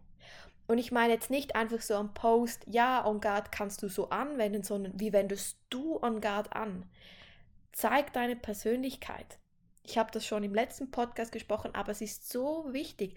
Und 0.68 0.78
ich 0.78 0.92
meine 0.92 1.14
jetzt 1.14 1.32
nicht 1.32 1.56
einfach 1.56 1.82
so 1.82 1.96
am 1.96 2.14
Post, 2.14 2.66
ja, 2.68 3.04
On 3.06 3.20
Guard 3.20 3.52
kannst 3.52 3.82
du 3.82 3.90
so 3.90 4.10
anwenden, 4.10 4.64
sondern 4.64 5.00
wie 5.00 5.12
wendest 5.12 5.58
du 5.72 6.00
On 6.02 6.22
Guard 6.22 6.56
an? 6.56 6.86
Zeig 7.72 8.14
deine 8.14 8.36
Persönlichkeit. 8.36 9.41
Ich 9.84 9.98
habe 9.98 10.12
das 10.12 10.26
schon 10.26 10.44
im 10.44 10.54
letzten 10.54 10.92
Podcast 10.92 11.32
gesprochen, 11.32 11.74
aber 11.74 11.92
es 11.92 12.02
ist 12.02 12.30
so 12.30 12.66
wichtig. 12.72 13.16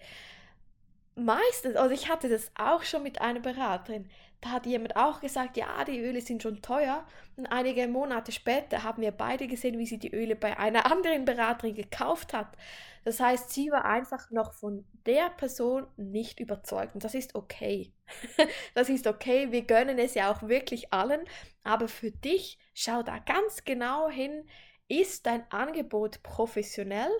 Meistens, 1.15 1.75
also 1.75 1.93
ich 1.93 2.09
hatte 2.09 2.27
das 2.27 2.51
auch 2.55 2.83
schon 2.83 3.03
mit 3.03 3.21
einer 3.21 3.39
Beraterin, 3.39 4.09
da 4.45 4.51
hat 4.51 4.67
jemand 4.67 4.95
auch 4.95 5.21
gesagt, 5.21 5.57
ja, 5.57 5.83
die 5.85 5.99
Öle 5.99 6.21
sind 6.21 6.43
schon 6.43 6.61
teuer. 6.61 7.03
Und 7.35 7.47
einige 7.47 7.87
Monate 7.87 8.31
später 8.31 8.83
haben 8.83 9.01
wir 9.01 9.11
beide 9.11 9.47
gesehen, 9.47 9.79
wie 9.79 9.87
sie 9.87 9.97
die 9.97 10.13
Öle 10.13 10.35
bei 10.35 10.59
einer 10.59 10.85
anderen 10.91 11.25
Beraterin 11.25 11.73
gekauft 11.73 12.31
hat. 12.31 12.55
Das 13.03 13.19
heißt, 13.19 13.49
sie 13.49 13.71
war 13.71 13.85
einfach 13.85 14.29
noch 14.29 14.53
von 14.53 14.85
der 15.07 15.29
Person 15.31 15.87
nicht 15.97 16.39
überzeugt. 16.39 16.93
Und 16.93 17.03
das 17.03 17.15
ist 17.15 17.33
okay. 17.33 17.91
das 18.75 18.89
ist 18.89 19.07
okay. 19.07 19.51
Wir 19.51 19.63
gönnen 19.63 19.97
es 19.97 20.13
ja 20.13 20.31
auch 20.31 20.43
wirklich 20.43 20.93
allen. 20.93 21.21
Aber 21.63 21.87
für 21.87 22.11
dich, 22.11 22.59
schau 22.75 23.01
da 23.01 23.17
ganz 23.17 23.63
genau 23.63 24.09
hin. 24.09 24.47
Ist 24.87 25.25
dein 25.25 25.49
Angebot 25.51 26.21
professionell? 26.23 27.11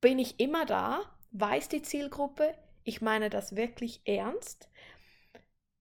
Bin 0.00 0.18
ich 0.18 0.40
immer 0.40 0.66
da? 0.66 1.02
Weiß 1.30 1.68
die 1.68 1.82
Zielgruppe? 1.82 2.54
Ich 2.84 3.00
meine 3.00 3.30
das 3.30 3.56
wirklich 3.56 4.02
ernst. 4.04 4.68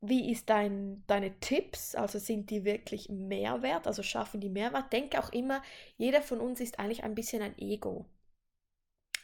Wie 0.01 0.31
ist 0.31 0.49
dein, 0.49 1.03
deine 1.07 1.39
Tipps? 1.39 1.95
Also 1.95 2.19
sind 2.19 2.49
die 2.49 2.65
wirklich 2.65 3.09
Mehrwert? 3.09 3.87
Also 3.87 4.03
schaffen 4.03 4.41
die 4.41 4.49
Mehrwert? 4.49 4.91
Denke 4.91 5.19
auch 5.19 5.31
immer, 5.31 5.61
jeder 5.97 6.21
von 6.21 6.39
uns 6.39 6.59
ist 6.59 6.79
eigentlich 6.79 7.03
ein 7.03 7.15
bisschen 7.15 7.41
ein 7.41 7.57
Ego. 7.57 8.05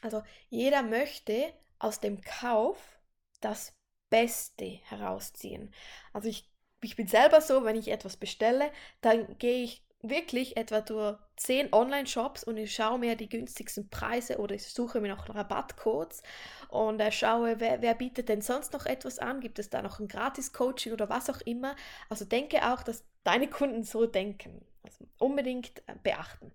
Also 0.01 0.23
jeder 0.49 0.83
möchte 0.83 1.53
aus 1.79 1.99
dem 1.99 2.21
Kauf 2.21 2.99
das 3.41 3.75
Beste 4.09 4.65
herausziehen. 4.83 5.73
Also 6.13 6.29
ich, 6.29 6.49
ich 6.81 6.95
bin 6.95 7.07
selber 7.07 7.41
so, 7.41 7.63
wenn 7.65 7.75
ich 7.75 7.89
etwas 7.89 8.17
bestelle, 8.17 8.71
dann 9.01 9.37
gehe 9.37 9.63
ich 9.63 9.86
wirklich 10.01 10.57
etwa 10.57 10.81
durch 10.81 11.17
zehn 11.37 11.73
Online-Shops 11.73 12.43
und 12.43 12.57
ich 12.57 12.73
schaue 12.73 12.99
mir 12.99 13.15
die 13.15 13.29
günstigsten 13.29 13.89
Preise 13.89 14.37
oder 14.37 14.55
ich 14.55 14.67
suche 14.67 15.01
mir 15.01 15.09
noch 15.09 15.29
Rabattcodes 15.29 16.21
und 16.69 16.99
äh, 16.99 17.11
schaue, 17.11 17.59
wer, 17.59 17.81
wer 17.81 17.95
bietet 17.95 18.29
denn 18.29 18.41
sonst 18.41 18.73
noch 18.73 18.85
etwas 18.85 19.19
an? 19.19 19.41
Gibt 19.41 19.59
es 19.59 19.69
da 19.69 19.81
noch 19.81 19.99
ein 19.99 20.07
Gratis-Coaching 20.07 20.93
oder 20.93 21.09
was 21.09 21.29
auch 21.29 21.41
immer? 21.41 21.75
Also 22.09 22.25
denke 22.25 22.71
auch, 22.71 22.83
dass 22.83 23.05
deine 23.23 23.49
Kunden 23.49 23.83
so 23.83 24.05
denken. 24.05 24.65
Also 24.83 25.05
unbedingt 25.17 25.79
äh, 25.87 25.95
beachten. 26.01 26.51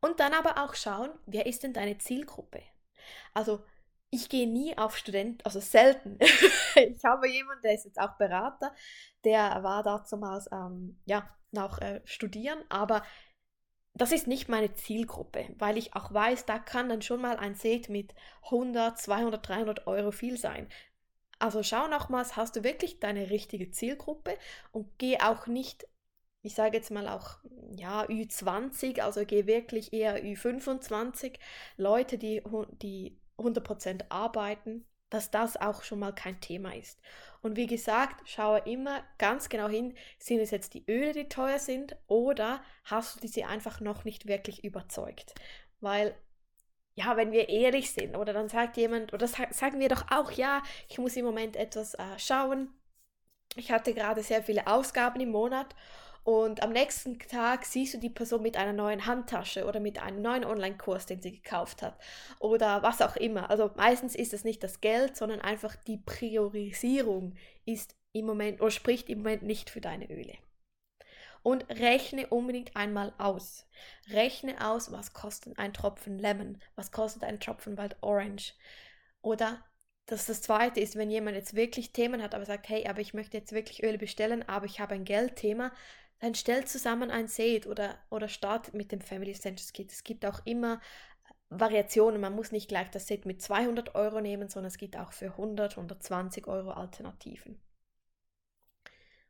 Und 0.00 0.20
dann 0.20 0.34
aber 0.34 0.62
auch 0.62 0.74
schauen, 0.74 1.10
wer 1.26 1.46
ist 1.46 1.62
denn 1.62 1.72
deine 1.72 1.98
Zielgruppe? 1.98 2.62
Also 3.32 3.64
ich 4.10 4.28
gehe 4.28 4.48
nie 4.48 4.78
auf 4.78 4.96
Studenten, 4.96 5.38
also 5.44 5.60
selten. 5.60 6.18
ich 6.20 7.04
habe 7.04 7.28
jemanden, 7.28 7.62
der 7.62 7.74
ist 7.74 7.84
jetzt 7.84 7.98
auch 7.98 8.16
Berater, 8.16 8.72
der 9.24 9.62
war 9.62 9.82
damals 9.82 10.48
ähm, 10.52 11.00
ja, 11.04 11.28
noch 11.54 11.78
äh, 11.78 12.00
studieren, 12.04 12.58
aber 12.68 13.02
das 13.94 14.12
ist 14.12 14.26
nicht 14.26 14.48
meine 14.48 14.74
Zielgruppe, 14.74 15.46
weil 15.58 15.78
ich 15.78 15.94
auch 15.94 16.12
weiß, 16.12 16.46
da 16.46 16.58
kann 16.58 16.88
dann 16.88 17.02
schon 17.02 17.20
mal 17.20 17.36
ein 17.36 17.54
Set 17.54 17.88
mit 17.88 18.14
100, 18.44 18.98
200, 18.98 19.48
300 19.48 19.86
Euro 19.86 20.10
viel 20.10 20.36
sein. 20.36 20.68
Also 21.38 21.62
schau 21.62 21.88
nochmals, 21.88 22.36
hast 22.36 22.56
du 22.56 22.64
wirklich 22.64 23.00
deine 23.00 23.30
richtige 23.30 23.70
Zielgruppe 23.70 24.36
und 24.72 24.98
geh 24.98 25.18
auch 25.20 25.46
nicht 25.46 25.86
ich 26.44 26.54
sage 26.54 26.76
jetzt 26.76 26.90
mal 26.90 27.08
auch, 27.08 27.38
ja, 27.74 28.04
Ü20, 28.04 29.00
also 29.00 29.24
gehe 29.24 29.46
wirklich 29.46 29.94
eher 29.94 30.22
Ü25, 30.22 31.38
Leute, 31.78 32.18
die, 32.18 32.42
die 32.82 33.18
100% 33.38 34.04
arbeiten, 34.10 34.84
dass 35.10 35.30
das 35.30 35.56
auch 35.56 35.82
schon 35.82 35.98
mal 36.00 36.14
kein 36.14 36.40
Thema 36.40 36.74
ist. 36.74 37.00
Und 37.42 37.56
wie 37.56 37.66
gesagt, 37.66 38.28
schaue 38.28 38.58
immer 38.60 39.02
ganz 39.18 39.48
genau 39.48 39.68
hin, 39.68 39.94
sind 40.18 40.40
es 40.40 40.50
jetzt 40.50 40.74
die 40.74 40.84
Öle, 40.90 41.12
die 41.12 41.28
teuer 41.28 41.58
sind 41.58 41.96
oder 42.06 42.62
hast 42.84 43.16
du 43.16 43.20
diese 43.20 43.46
einfach 43.46 43.80
noch 43.80 44.04
nicht 44.04 44.26
wirklich 44.26 44.64
überzeugt? 44.64 45.34
Weil 45.80 46.14
ja, 46.94 47.16
wenn 47.16 47.32
wir 47.32 47.48
ehrlich 47.48 47.90
sind, 47.90 48.16
oder 48.16 48.32
dann 48.32 48.48
sagt 48.48 48.76
jemand, 48.76 49.12
oder 49.12 49.26
sagen 49.26 49.80
wir 49.80 49.88
doch 49.88 50.10
auch, 50.10 50.30
ja, 50.30 50.62
ich 50.88 50.98
muss 50.98 51.16
im 51.16 51.24
Moment 51.24 51.56
etwas 51.56 51.94
äh, 51.94 52.18
schauen. 52.18 52.72
Ich 53.56 53.72
hatte 53.72 53.94
gerade 53.94 54.22
sehr 54.22 54.42
viele 54.42 54.66
Ausgaben 54.66 55.20
im 55.20 55.30
Monat 55.30 55.74
und 56.24 56.62
am 56.62 56.72
nächsten 56.72 57.18
Tag 57.18 57.66
siehst 57.66 57.92
du 57.92 57.98
die 57.98 58.08
Person 58.08 58.40
mit 58.40 58.56
einer 58.56 58.72
neuen 58.72 59.04
Handtasche 59.04 59.66
oder 59.66 59.78
mit 59.78 59.98
einem 59.98 60.22
neuen 60.22 60.46
Online-Kurs, 60.46 61.04
den 61.04 61.20
sie 61.20 61.32
gekauft 61.32 61.82
hat 61.82 62.00
oder 62.40 62.82
was 62.82 63.02
auch 63.02 63.16
immer. 63.16 63.50
Also 63.50 63.70
meistens 63.76 64.14
ist 64.14 64.32
es 64.32 64.42
nicht 64.42 64.62
das 64.62 64.80
Geld, 64.80 65.16
sondern 65.16 65.42
einfach 65.42 65.76
die 65.76 65.98
Priorisierung 65.98 67.36
ist 67.66 67.94
im 68.12 68.24
Moment 68.24 68.62
oder 68.62 68.70
spricht 68.70 69.10
im 69.10 69.18
Moment 69.18 69.42
nicht 69.42 69.68
für 69.68 69.82
deine 69.82 70.10
Öle. 70.10 70.32
Und 71.42 71.68
rechne 71.68 72.26
unbedingt 72.28 72.74
einmal 72.74 73.12
aus. 73.18 73.66
Rechne 74.08 74.66
aus, 74.66 74.90
was 74.92 75.12
kostet 75.12 75.58
ein 75.58 75.74
Tropfen 75.74 76.18
Lemon, 76.18 76.58
was 76.74 76.90
kostet 76.90 77.22
ein 77.22 77.38
Tropfen 77.38 77.76
Wild 77.76 77.96
Orange. 78.00 78.54
Oder 79.20 79.62
das, 80.06 80.24
das 80.24 80.40
zweite 80.40 80.80
ist, 80.80 80.96
wenn 80.96 81.10
jemand 81.10 81.36
jetzt 81.36 81.54
wirklich 81.54 81.92
Themen 81.92 82.22
hat, 82.22 82.34
aber 82.34 82.46
sagt, 82.46 82.70
hey, 82.70 82.86
aber 82.86 83.00
ich 83.00 83.12
möchte 83.12 83.36
jetzt 83.36 83.52
wirklich 83.52 83.82
Öle 83.82 83.98
bestellen, 83.98 84.42
aber 84.48 84.64
ich 84.64 84.80
habe 84.80 84.94
ein 84.94 85.04
Geldthema, 85.04 85.70
dann 86.20 86.34
stellt 86.34 86.68
zusammen 86.68 87.10
ein 87.10 87.28
Set 87.28 87.66
oder, 87.66 87.98
oder 88.10 88.28
startet 88.28 88.74
mit 88.74 88.92
dem 88.92 89.00
Family 89.00 89.32
Essentials 89.32 89.72
Kit. 89.72 89.92
Es 89.92 90.04
gibt 90.04 90.24
auch 90.24 90.40
immer 90.44 90.80
Variationen. 91.50 92.20
Man 92.20 92.34
muss 92.34 92.52
nicht 92.52 92.68
gleich 92.68 92.90
das 92.90 93.06
Set 93.06 93.26
mit 93.26 93.42
200 93.42 93.94
Euro 93.94 94.20
nehmen, 94.20 94.48
sondern 94.48 94.68
es 94.68 94.78
gibt 94.78 94.96
auch 94.96 95.12
für 95.12 95.26
100, 95.26 95.72
120 95.76 96.46
Euro 96.46 96.70
Alternativen. 96.70 97.60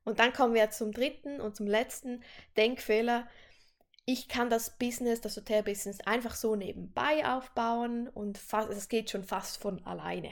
Und 0.04 0.18
dann 0.18 0.32
kommen 0.32 0.54
wir 0.54 0.70
zum 0.70 0.92
dritten 0.92 1.40
und 1.40 1.56
zum 1.56 1.66
letzten 1.66 2.22
Denkfehler. 2.56 3.26
Ich 4.04 4.28
kann 4.28 4.50
das 4.50 4.76
Business, 4.76 5.22
das 5.22 5.36
Hotelbusiness 5.36 6.00
einfach 6.02 6.34
so 6.34 6.56
nebenbei 6.56 7.26
aufbauen 7.26 8.08
und 8.08 8.38
es 8.70 8.88
geht 8.90 9.10
schon 9.10 9.24
fast 9.24 9.56
von 9.56 9.84
alleine. 9.86 10.30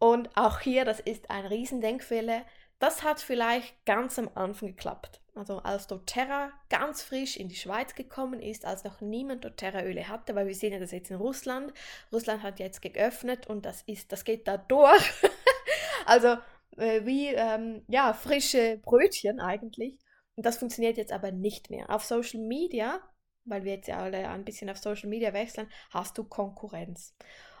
Und 0.00 0.36
auch 0.36 0.58
hier, 0.58 0.84
das 0.84 0.98
ist 0.98 1.30
ein 1.30 1.46
Riesendenkfehler. 1.46 2.44
Das 2.80 3.04
hat 3.04 3.20
vielleicht 3.20 3.86
ganz 3.86 4.18
am 4.18 4.28
Anfang 4.34 4.70
geklappt. 4.70 5.20
Also 5.34 5.58
als 5.58 5.88
doTERRA 5.88 6.52
ganz 6.68 7.02
frisch 7.02 7.36
in 7.36 7.48
die 7.48 7.56
Schweiz 7.56 7.96
gekommen 7.96 8.40
ist, 8.40 8.64
als 8.64 8.84
noch 8.84 9.00
niemand 9.00 9.44
doTERRA-Öle 9.44 10.08
hatte, 10.08 10.36
weil 10.36 10.46
wir 10.46 10.54
sehen 10.54 10.72
ja 10.72 10.78
das 10.78 10.92
jetzt 10.92 11.10
in 11.10 11.16
Russland. 11.16 11.72
Russland 12.12 12.44
hat 12.44 12.60
jetzt 12.60 12.82
geöffnet 12.82 13.48
und 13.48 13.66
das 13.66 13.82
ist, 13.82 14.12
das 14.12 14.24
geht 14.24 14.46
da 14.46 14.56
durch. 14.56 15.12
also 16.06 16.36
äh, 16.76 17.04
wie 17.04 17.28
ähm, 17.28 17.84
ja 17.88 18.12
frische 18.12 18.78
Brötchen 18.84 19.40
eigentlich. 19.40 19.98
Und 20.36 20.46
das 20.46 20.58
funktioniert 20.58 20.96
jetzt 20.96 21.12
aber 21.12 21.32
nicht 21.32 21.68
mehr. 21.68 21.90
Auf 21.90 22.04
Social 22.04 22.40
Media, 22.40 23.00
weil 23.44 23.64
wir 23.64 23.74
jetzt 23.74 23.88
ja 23.88 23.98
alle 23.98 24.28
ein 24.28 24.44
bisschen 24.44 24.70
auf 24.70 24.78
Social 24.78 25.08
Media 25.08 25.32
wechseln, 25.32 25.68
hast 25.90 26.16
du 26.16 26.24
Konkurrenz. 26.24 27.14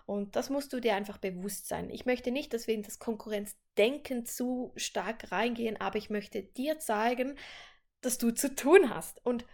Und 0.06 0.36
das 0.36 0.50
musst 0.50 0.72
du 0.72 0.80
dir 0.80 0.94
einfach 0.94 1.18
bewusst 1.18 1.68
sein. 1.68 1.88
Ich 1.90 2.04
möchte 2.04 2.30
nicht, 2.30 2.52
dass 2.52 2.66
wir 2.66 2.74
in 2.74 2.82
das 2.82 2.98
Konkurrenzdenken 2.98 4.26
zu 4.26 4.72
stark 4.76 5.32
reingehen, 5.32 5.80
aber 5.80 5.96
ich 5.96 6.10
möchte 6.10 6.42
dir 6.42 6.78
zeigen, 6.78 7.38
dass 8.02 8.18
du 8.18 8.30
zu 8.30 8.54
tun 8.54 8.90
hast. 8.94 9.24
Und 9.24 9.46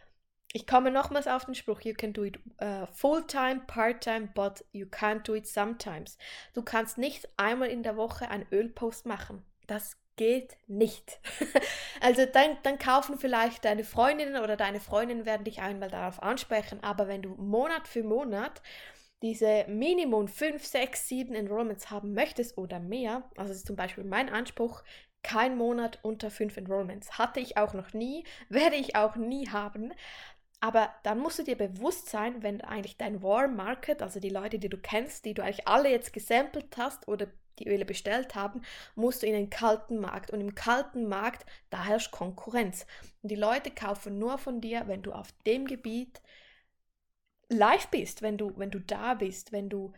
ich 0.52 0.66
komme 0.66 0.90
nochmals 0.90 1.28
auf 1.28 1.44
den 1.44 1.54
Spruch, 1.54 1.82
you 1.82 1.94
can 1.94 2.12
do 2.12 2.24
it 2.24 2.38
uh, 2.60 2.86
full-time, 2.92 3.60
part-time, 3.68 4.28
but 4.34 4.64
you 4.72 4.86
can't 4.86 5.22
do 5.22 5.34
it 5.34 5.46
sometimes. 5.46 6.18
Du 6.54 6.62
kannst 6.62 6.98
nicht 6.98 7.28
einmal 7.36 7.68
in 7.68 7.84
der 7.84 7.96
Woche 7.96 8.28
einen 8.28 8.46
Ölpost 8.50 9.06
machen. 9.06 9.44
Das 9.68 9.96
geht 10.16 10.56
nicht. 10.66 11.20
also 12.00 12.26
dann, 12.26 12.58
dann 12.64 12.78
kaufen 12.78 13.18
vielleicht 13.18 13.64
deine 13.64 13.84
Freundinnen 13.84 14.42
oder 14.42 14.56
deine 14.56 14.80
Freundinnen 14.80 15.24
werden 15.24 15.44
dich 15.44 15.60
einmal 15.60 15.90
darauf 15.90 16.22
ansprechen, 16.22 16.82
aber 16.82 17.06
wenn 17.06 17.22
du 17.22 17.30
Monat 17.36 17.86
für 17.86 18.02
Monat 18.02 18.60
diese 19.22 19.64
Minimum 19.68 20.28
5, 20.28 20.64
6, 20.64 21.08
7 21.08 21.34
Enrollments 21.34 21.90
haben 21.90 22.14
möchtest 22.14 22.56
oder 22.56 22.80
mehr, 22.80 23.22
also 23.36 23.52
ist 23.52 23.66
zum 23.66 23.76
Beispiel 23.76 24.04
mein 24.04 24.28
Anspruch, 24.28 24.82
kein 25.22 25.58
Monat 25.58 25.98
unter 26.02 26.30
5 26.30 26.56
Enrollments. 26.56 27.18
Hatte 27.18 27.40
ich 27.40 27.56
auch 27.56 27.74
noch 27.74 27.92
nie, 27.92 28.24
werde 28.48 28.76
ich 28.76 28.96
auch 28.96 29.16
nie 29.16 29.48
haben. 29.48 29.92
Aber 30.60 30.90
dann 31.04 31.18
musst 31.18 31.38
du 31.38 31.42
dir 31.42 31.56
bewusst 31.56 32.10
sein, 32.10 32.42
wenn 32.42 32.60
eigentlich 32.60 32.98
dein 32.98 33.22
Warm 33.22 33.56
Market, 33.56 34.02
also 34.02 34.20
die 34.20 34.28
Leute, 34.28 34.58
die 34.58 34.68
du 34.68 34.76
kennst, 34.76 35.24
die 35.24 35.32
du 35.32 35.42
eigentlich 35.42 35.66
alle 35.66 35.90
jetzt 35.90 36.12
gesampelt 36.12 36.76
hast 36.76 37.08
oder 37.08 37.28
die 37.58 37.68
Öle 37.68 37.84
bestellt 37.84 38.34
haben, 38.34 38.62
musst 38.94 39.22
du 39.22 39.26
in 39.26 39.32
den 39.32 39.50
kalten 39.50 40.00
Markt. 40.00 40.30
Und 40.30 40.40
im 40.40 40.54
kalten 40.54 41.08
Markt, 41.08 41.46
da 41.70 41.84
herrscht 41.84 42.10
Konkurrenz. 42.10 42.86
Und 43.22 43.30
die 43.30 43.36
Leute 43.36 43.70
kaufen 43.70 44.18
nur 44.18 44.38
von 44.38 44.60
dir, 44.60 44.84
wenn 44.86 45.02
du 45.02 45.12
auf 45.12 45.32
dem 45.46 45.66
Gebiet 45.66 46.20
live 47.50 47.88
bist, 47.88 48.22
wenn 48.22 48.38
du, 48.38 48.56
wenn 48.56 48.70
du 48.70 48.80
da 48.80 49.14
bist, 49.14 49.52
wenn 49.52 49.68
du 49.68 49.92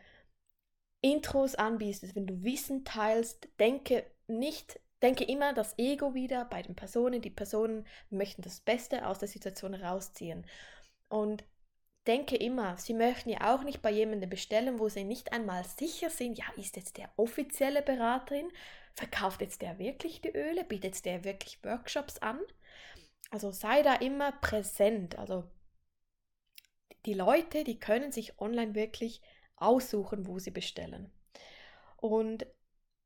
Intros 1.00 1.54
anbietest, 1.54 2.14
wenn 2.14 2.26
du 2.26 2.42
Wissen 2.42 2.84
teilst, 2.84 3.48
denke 3.58 4.04
nicht 4.26 4.80
denke 5.02 5.24
immer 5.24 5.52
das 5.52 5.76
Ego 5.78 6.14
wieder 6.14 6.44
bei 6.44 6.62
den 6.62 6.76
Personen. 6.76 7.20
Die 7.20 7.30
Personen 7.30 7.86
möchten 8.10 8.42
das 8.42 8.60
Beste 8.60 9.06
aus 9.06 9.18
der 9.18 9.28
Situation 9.28 9.74
rausziehen. 9.74 10.46
Und 11.08 11.44
denke 12.06 12.36
immer, 12.36 12.76
sie 12.78 12.94
möchten 12.94 13.30
ja 13.30 13.54
auch 13.54 13.64
nicht 13.64 13.82
bei 13.82 13.90
jemandem 13.90 14.30
bestellen, 14.30 14.78
wo 14.78 14.88
sie 14.88 15.04
nicht 15.04 15.32
einmal 15.32 15.64
sicher 15.64 16.10
sind, 16.10 16.38
ja, 16.38 16.44
ist 16.56 16.76
jetzt 16.76 16.96
der 16.96 17.10
offizielle 17.16 17.82
Beraterin, 17.82 18.50
verkauft 18.94 19.40
jetzt 19.40 19.62
der 19.62 19.78
wirklich 19.78 20.20
die 20.20 20.34
Öle, 20.34 20.64
bietet 20.64 21.04
der 21.04 21.24
wirklich 21.24 21.62
Workshops 21.62 22.18
an? 22.18 22.40
Also 23.30 23.50
sei 23.50 23.82
da 23.82 23.94
immer 23.94 24.32
präsent. 24.32 25.18
Also 25.18 25.44
die 27.06 27.14
Leute, 27.14 27.64
die 27.64 27.78
können 27.78 28.12
sich 28.12 28.38
online 28.38 28.74
wirklich 28.74 29.20
aussuchen, 29.56 30.26
wo 30.26 30.38
sie 30.38 30.50
bestellen. 30.50 31.10
Und 31.96 32.46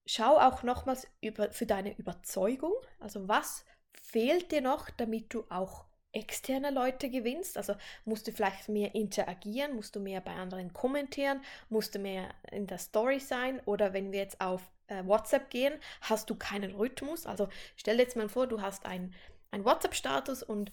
schau 0.06 0.38
auch 0.38 0.62
nochmals 0.62 1.06
über, 1.20 1.52
für 1.52 1.66
deine 1.66 1.96
Überzeugung, 1.96 2.74
also 3.00 3.28
was 3.28 3.64
fehlt 3.92 4.52
dir 4.52 4.60
noch, 4.60 4.90
damit 4.90 5.34
du 5.34 5.44
auch 5.50 5.84
externe 6.12 6.70
Leute 6.70 7.10
gewinnst? 7.10 7.58
Also 7.58 7.74
musst 8.04 8.26
du 8.26 8.32
vielleicht 8.32 8.68
mehr 8.68 8.94
interagieren, 8.94 9.74
musst 9.74 9.96
du 9.96 10.00
mehr 10.00 10.20
bei 10.20 10.32
anderen 10.34 10.72
kommentieren, 10.72 11.42
musst 11.68 11.94
du 11.94 11.98
mehr 11.98 12.34
in 12.50 12.66
der 12.66 12.78
Story 12.78 13.20
sein 13.20 13.60
oder 13.66 13.92
wenn 13.92 14.12
wir 14.12 14.20
jetzt 14.20 14.40
auf 14.40 14.62
äh, 14.86 15.04
WhatsApp 15.04 15.50
gehen, 15.50 15.74
hast 16.00 16.30
du 16.30 16.34
keinen 16.34 16.74
Rhythmus. 16.74 17.26
Also 17.26 17.48
stell 17.76 17.96
dir 17.96 18.04
jetzt 18.04 18.16
mal 18.16 18.28
vor, 18.28 18.46
du 18.46 18.62
hast 18.62 18.86
einen 18.86 19.12
WhatsApp-Status 19.52 20.42
und 20.42 20.72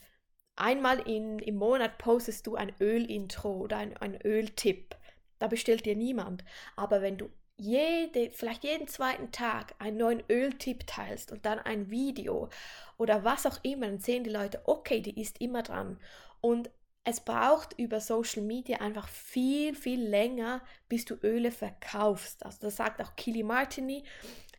einmal 0.56 1.00
in, 1.08 1.40
im 1.40 1.56
Monat 1.56 1.98
postest 1.98 2.48
du 2.48 2.56
ein 2.56 2.74
Öl-Intro 2.80 3.52
oder 3.58 3.78
ein, 3.78 3.98
ein 3.98 4.20
Öltipp. 4.22 4.96
Da 5.40 5.48
bestellt 5.48 5.86
dir 5.86 5.96
niemand. 5.96 6.44
Aber 6.76 7.02
wenn 7.02 7.18
du 7.18 7.30
jede, 7.58 8.32
vielleicht 8.32 8.64
jeden 8.64 8.88
zweiten 8.88 9.32
Tag 9.32 9.76
einen 9.80 9.98
neuen 9.98 10.24
Öltipp 10.30 10.88
teilst 10.88 11.32
und 11.32 11.46
dann 11.46 11.60
ein 11.60 11.90
Video 11.90 12.50
oder 12.98 13.24
was 13.24 13.46
auch 13.46 13.60
immer, 13.64 13.88
dann 13.88 14.00
sehen 14.00 14.24
die 14.24 14.30
Leute, 14.30 14.62
okay, 14.66 15.02
die 15.02 15.20
ist 15.22 15.40
immer 15.42 15.64
dran. 15.64 16.00
Und 16.42 16.70
es 17.04 17.20
braucht 17.20 17.78
über 17.78 18.00
Social 18.00 18.44
Media 18.44 18.80
einfach 18.80 19.08
viel, 19.08 19.76
viel 19.76 20.02
länger, 20.02 20.62
bis 20.88 21.06
du 21.06 21.16
Öle 21.16 21.52
verkaufst. 21.52 22.46
Also 22.46 22.60
das 22.62 22.78
sagt 22.78 23.02
auch 23.02 23.16
Kili 23.16 23.44
Martini. 23.44 24.04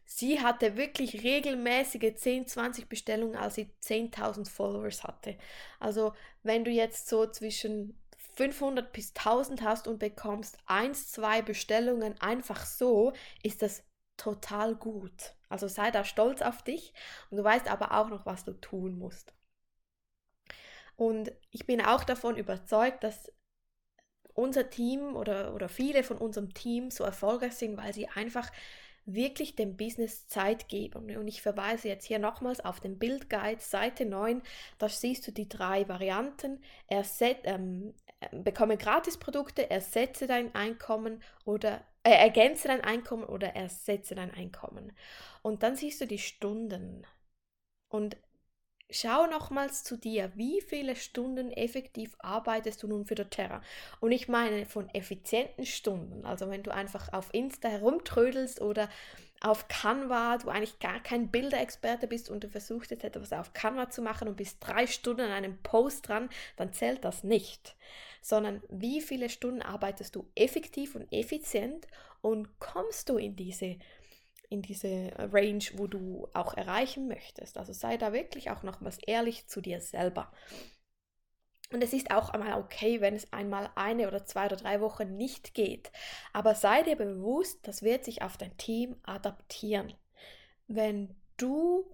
Sie 0.07 0.41
hatte 0.41 0.77
wirklich 0.77 1.23
regelmäßige 1.23 2.15
10, 2.15 2.47
20 2.47 2.89
Bestellungen, 2.89 3.37
als 3.37 3.57
sie 3.57 3.71
10.000 3.81 4.49
Followers 4.49 5.03
hatte. 5.05 5.37
Also 5.81 6.13
wenn 6.43 6.65
du 6.65 6.71
jetzt 6.71 7.09
so 7.09 7.27
zwischen 7.27 7.99
500 8.37 8.93
bis 8.93 9.15
1000 9.15 9.63
hast 9.63 9.89
und 9.89 9.99
bekommst 9.99 10.59
eins, 10.67 11.11
zwei 11.11 11.43
Bestellungen 11.43 12.21
einfach 12.21 12.67
so, 12.67 13.13
ist 13.43 13.63
das 13.63 13.85
total 14.17 14.75
gut. 14.77 15.35
Also 15.49 15.69
sei 15.69 15.91
da 15.91 16.05
stolz 16.05 16.43
auf 16.43 16.63
dich 16.63 16.93
und 17.31 17.39
du 17.39 17.45
weißt 17.45 17.69
aber 17.69 17.93
auch 17.93 18.09
noch, 18.09 18.27
was 18.27 18.45
du 18.45 18.53
tun 18.53 18.99
musst. 18.99 19.33
Und 20.97 21.33
ich 21.51 21.67
bin 21.67 21.81
auch 21.81 22.05
davon 22.05 22.37
überzeugt, 22.37 23.03
dass 23.05 23.33
unser 24.35 24.69
Team 24.71 25.17
oder, 25.17 25.55
oder 25.55 25.69
viele 25.69 26.03
von 26.03 26.19
unserem 26.19 26.53
Team 26.55 26.91
so 26.91 27.05
erfolgreich 27.05 27.55
sind, 27.55 27.77
weil 27.77 27.95
sie 27.95 28.09
einfach 28.09 28.51
wirklich 29.07 29.55
dem 29.55 29.77
Business 29.77 30.27
Zeit 30.29 30.69
geben. 30.69 31.17
Und 31.17 31.29
ich 31.29 31.43
verweise 31.43 31.89
jetzt 31.89 32.07
hier 32.07 32.19
nochmals 32.19 32.61
auf 32.61 32.81
den 32.81 32.99
Bildguide, 32.99 33.61
Seite 33.61 34.07
9, 34.07 34.43
da 34.79 34.89
siehst 34.89 35.27
du 35.27 35.33
die 35.33 35.49
drei 35.49 35.89
Varianten. 35.89 36.63
Erset, 36.87 37.39
ähm, 37.45 37.95
bekomme 38.33 38.77
Gratisprodukte, 38.77 39.71
ersetze 39.71 40.27
dein 40.27 40.55
Einkommen 40.55 41.23
oder 41.45 41.85
äh, 42.03 42.11
ergänze 42.13 42.69
dein 42.69 42.83
Einkommen 42.83 43.25
oder 43.25 43.55
ersetze 43.55 44.15
dein 44.15 44.33
Einkommen. 44.33 44.93
Und 45.43 45.63
dann 45.63 45.77
siehst 45.77 46.01
du 46.01 46.07
die 46.07 46.19
Stunden. 46.19 47.07
Und 47.89 48.17
schau 48.91 49.27
nochmals 49.27 49.83
zu 49.83 49.97
dir, 49.97 50.33
wie 50.35 50.61
viele 50.61 50.97
Stunden 50.97 51.51
effektiv 51.51 52.15
arbeitest 52.19 52.83
du 52.83 52.89
nun 52.89 53.07
für 53.07 53.15
doTERRA? 53.15 53.63
Und 54.01 54.13
ich 54.13 54.29
meine 54.29 54.67
von 54.67 54.89
effizienten 54.91 55.67
Stunden, 55.67 56.25
also 56.25 56.51
wenn 56.51 56.63
du 56.63 56.73
einfach 56.73 57.13
auf 57.13 57.33
Insta 57.33 57.69
herumtrödelst 57.69 58.61
oder 58.61 58.89
auf 59.41 59.69
Canva, 59.69 60.39
du 60.39 60.49
eigentlich 60.49 60.79
gar 60.79 61.03
kein 61.03 61.31
Bilderexperte 61.31 62.07
bist 62.07 62.31
und 62.31 62.45
du 62.45 62.49
versuchst 62.49 62.91
jetzt 62.91 63.05
etwas 63.05 63.33
auf 63.33 63.53
Canva 63.53 63.91
zu 63.91 64.01
machen 64.01 64.29
und 64.29 64.37
bist 64.37 64.59
drei 64.61 64.87
Stunden 64.87 65.23
an 65.23 65.33
einem 65.33 65.59
Post 65.63 66.09
dran, 66.09 66.31
dann 66.57 66.73
zählt 66.73 67.05
das 67.05 67.25
nicht. 67.25 67.77
Sondern 68.23 68.63
wie 68.71 69.03
viele 69.03 69.29
Stunden 69.29 69.61
arbeitest 69.61 70.17
du 70.17 70.27
effektiv 70.35 70.95
und 70.95 71.13
effizient 71.13 71.87
und 72.23 72.59
kommst 72.59 73.11
du 73.11 73.19
in 73.19 73.37
diese 73.37 73.77
in 74.55 74.63
diese 74.63 75.13
Range, 75.19 75.65
wo 75.75 75.87
du 75.87 76.29
auch 76.33 76.55
erreichen 76.55 77.09
möchtest. 77.09 77.59
Also 77.59 77.73
sei 77.73 77.97
da 77.97 78.13
wirklich 78.13 78.51
auch 78.51 78.63
nochmals 78.63 78.99
ehrlich 78.99 79.47
zu 79.49 79.61
dir 79.61 79.81
selber. 79.81 80.33
Und 81.73 81.83
es 81.83 81.93
ist 81.93 82.13
auch 82.13 82.31
einmal 82.31 82.61
okay, 82.61 83.01
wenn 83.01 83.17
es 83.17 83.33
einmal 83.33 83.69
eine 83.75 84.07
oder 84.07 84.25
zwei 84.25 84.47
oder 84.47 84.57
drei 84.57 84.81
Wochen 84.81 85.17
nicht 85.17 85.55
geht. 85.55 85.91
Aber 86.33 86.55
sei 86.55 86.83
dir 86.83 86.97
bewusst, 86.97 87.67
das 87.67 87.83
wird 87.83 88.05
sich 88.05 88.23
auf 88.23 88.37
dein 88.37 88.57
Team 88.57 88.97
adaptieren. 89.03 89.93
Wenn 90.69 91.17
du 91.37 91.85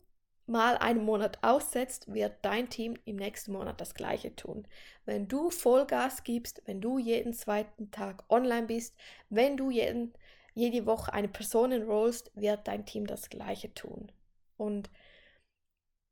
mal 0.47 0.77
einen 0.77 1.05
Monat 1.05 1.39
aussetzt, 1.43 2.13
wird 2.13 2.35
dein 2.43 2.69
Team 2.69 2.99
im 3.07 3.17
nächsten 3.17 3.53
Monat 3.53 3.81
das 3.81 3.95
gleiche 3.95 4.37
tun. 4.37 4.67
Wenn 5.07 5.29
du 5.29 5.49
Vollgas 5.49 6.25
gibst, 6.25 6.61
wenn 6.67 6.83
du 6.83 6.99
jeden 6.99 7.33
zweiten 7.33 7.91
Tag 7.91 8.25
online 8.29 8.67
bist, 8.67 8.95
wenn 9.31 9.57
du 9.57 9.71
jeden 9.71 10.13
jede 10.55 10.87
Woche 10.87 11.13
eine 11.13 11.29
Person 11.29 11.73
enrollst, 11.73 12.31
wird 12.35 12.67
dein 12.69 12.87
Team 12.87 13.07
das 13.07 13.29
Gleiche 13.29 13.73
tun. 13.75 14.11
Und 14.57 14.91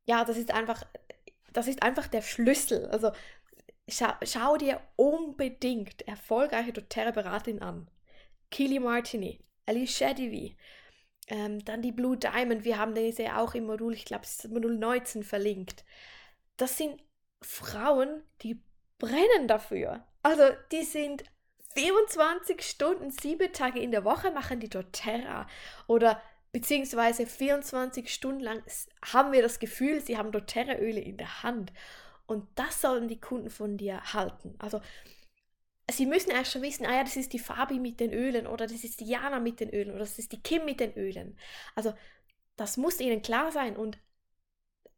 ja, 0.06 0.24
das 0.24 0.36
ist 0.36 0.52
einfach, 0.52 0.84
das 1.52 1.68
ist 1.68 1.82
einfach 1.82 2.06
der 2.08 2.22
Schlüssel. 2.22 2.86
Also 2.86 3.12
schau, 3.88 4.12
schau 4.22 4.56
dir 4.56 4.80
unbedingt 4.96 6.02
erfolgreiche 6.08 6.72
doTERRA-Beraterin 6.72 7.62
an. 7.62 7.90
Kili 8.50 8.78
Martini, 8.78 9.44
Alicia 9.66 10.14
Divi, 10.14 10.56
ähm, 11.28 11.62
dann 11.64 11.82
die 11.82 11.92
Blue 11.92 12.16
Diamond, 12.16 12.64
wir 12.64 12.78
haben 12.78 12.94
diese 12.94 13.36
auch 13.36 13.54
im 13.54 13.66
Modul, 13.66 13.92
ich 13.92 14.06
glaube, 14.06 14.24
es 14.24 14.44
ist 14.44 14.50
Modul 14.50 14.78
19 14.78 15.22
verlinkt. 15.22 15.84
Das 16.56 16.78
sind 16.78 17.02
Frauen, 17.42 18.22
die 18.42 18.62
brennen 18.98 19.46
dafür. 19.46 20.06
Also 20.22 20.44
die 20.72 20.82
sind 20.82 21.24
24 21.78 22.60
Stunden, 22.62 23.12
sieben 23.12 23.52
Tage 23.52 23.78
in 23.78 23.92
der 23.92 24.04
Woche 24.04 24.32
machen 24.32 24.58
die 24.58 24.68
doTERRA 24.68 25.46
oder 25.86 26.20
beziehungsweise 26.50 27.24
24 27.24 28.12
Stunden 28.12 28.40
lang 28.40 28.64
haben 29.12 29.30
wir 29.30 29.42
das 29.42 29.60
Gefühl, 29.60 30.00
sie 30.00 30.18
haben 30.18 30.32
doTERRA-Öle 30.32 31.00
in 31.00 31.18
der 31.18 31.44
Hand. 31.44 31.72
Und 32.26 32.48
das 32.56 32.80
sollen 32.80 33.06
die 33.06 33.20
Kunden 33.20 33.48
von 33.48 33.76
dir 33.76 34.02
halten. 34.12 34.56
Also 34.58 34.80
sie 35.88 36.06
müssen 36.06 36.30
erst 36.30 36.50
schon 36.50 36.62
wissen, 36.62 36.84
ah 36.84 36.96
ja, 36.96 37.04
das 37.04 37.14
ist 37.14 37.32
die 37.32 37.38
Fabi 37.38 37.78
mit 37.78 38.00
den 38.00 38.12
Ölen 38.12 38.48
oder 38.48 38.66
das 38.66 38.82
ist 38.82 38.98
die 38.98 39.06
Jana 39.06 39.38
mit 39.38 39.60
den 39.60 39.70
Ölen 39.70 39.90
oder 39.90 40.00
das 40.00 40.18
ist 40.18 40.32
die 40.32 40.42
Kim 40.42 40.64
mit 40.64 40.80
den 40.80 40.94
Ölen. 40.94 41.38
Also 41.76 41.94
das 42.56 42.76
muss 42.76 42.98
ihnen 42.98 43.22
klar 43.22 43.52
sein 43.52 43.76
und 43.76 43.98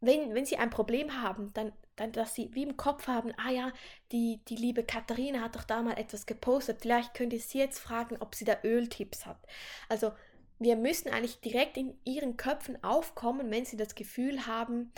wenn, 0.01 0.35
wenn 0.35 0.47
sie 0.47 0.57
ein 0.57 0.71
Problem 0.71 1.23
haben, 1.23 1.53
dann, 1.53 1.73
dann, 1.97 2.13
dass 2.13 2.35
sie 2.35 2.55
wie 2.55 2.63
im 2.63 2.77
Kopf 2.77 3.07
haben, 3.07 3.33
ah 3.37 3.51
ja, 3.51 3.73
die, 4.13 4.41
die 4.49 4.57
liebe 4.57 4.83
Katharina 4.83 5.41
hat 5.41 5.57
doch 5.57 5.65
da 5.65 5.83
mal 5.83 5.99
etwas 5.99 6.27
gepostet, 6.27 6.79
vielleicht 6.81 7.15
könnt 7.15 7.33
ihr 7.33 7.41
sie 7.41 7.59
jetzt 7.59 7.79
fragen, 7.79 8.17
ob 8.21 8.35
sie 8.35 8.45
da 8.45 8.57
Öltipps 8.65 9.27
hat. 9.27 9.47
Also 9.89 10.13
wir 10.59 10.77
müssen 10.77 11.11
eigentlich 11.11 11.41
direkt 11.41 11.77
in 11.77 11.99
ihren 12.05 12.37
Köpfen 12.37 12.83
aufkommen, 12.83 13.51
wenn 13.51 13.65
sie 13.65 13.77
das 13.77 13.95
Gefühl 13.95 14.47
haben, 14.47 14.93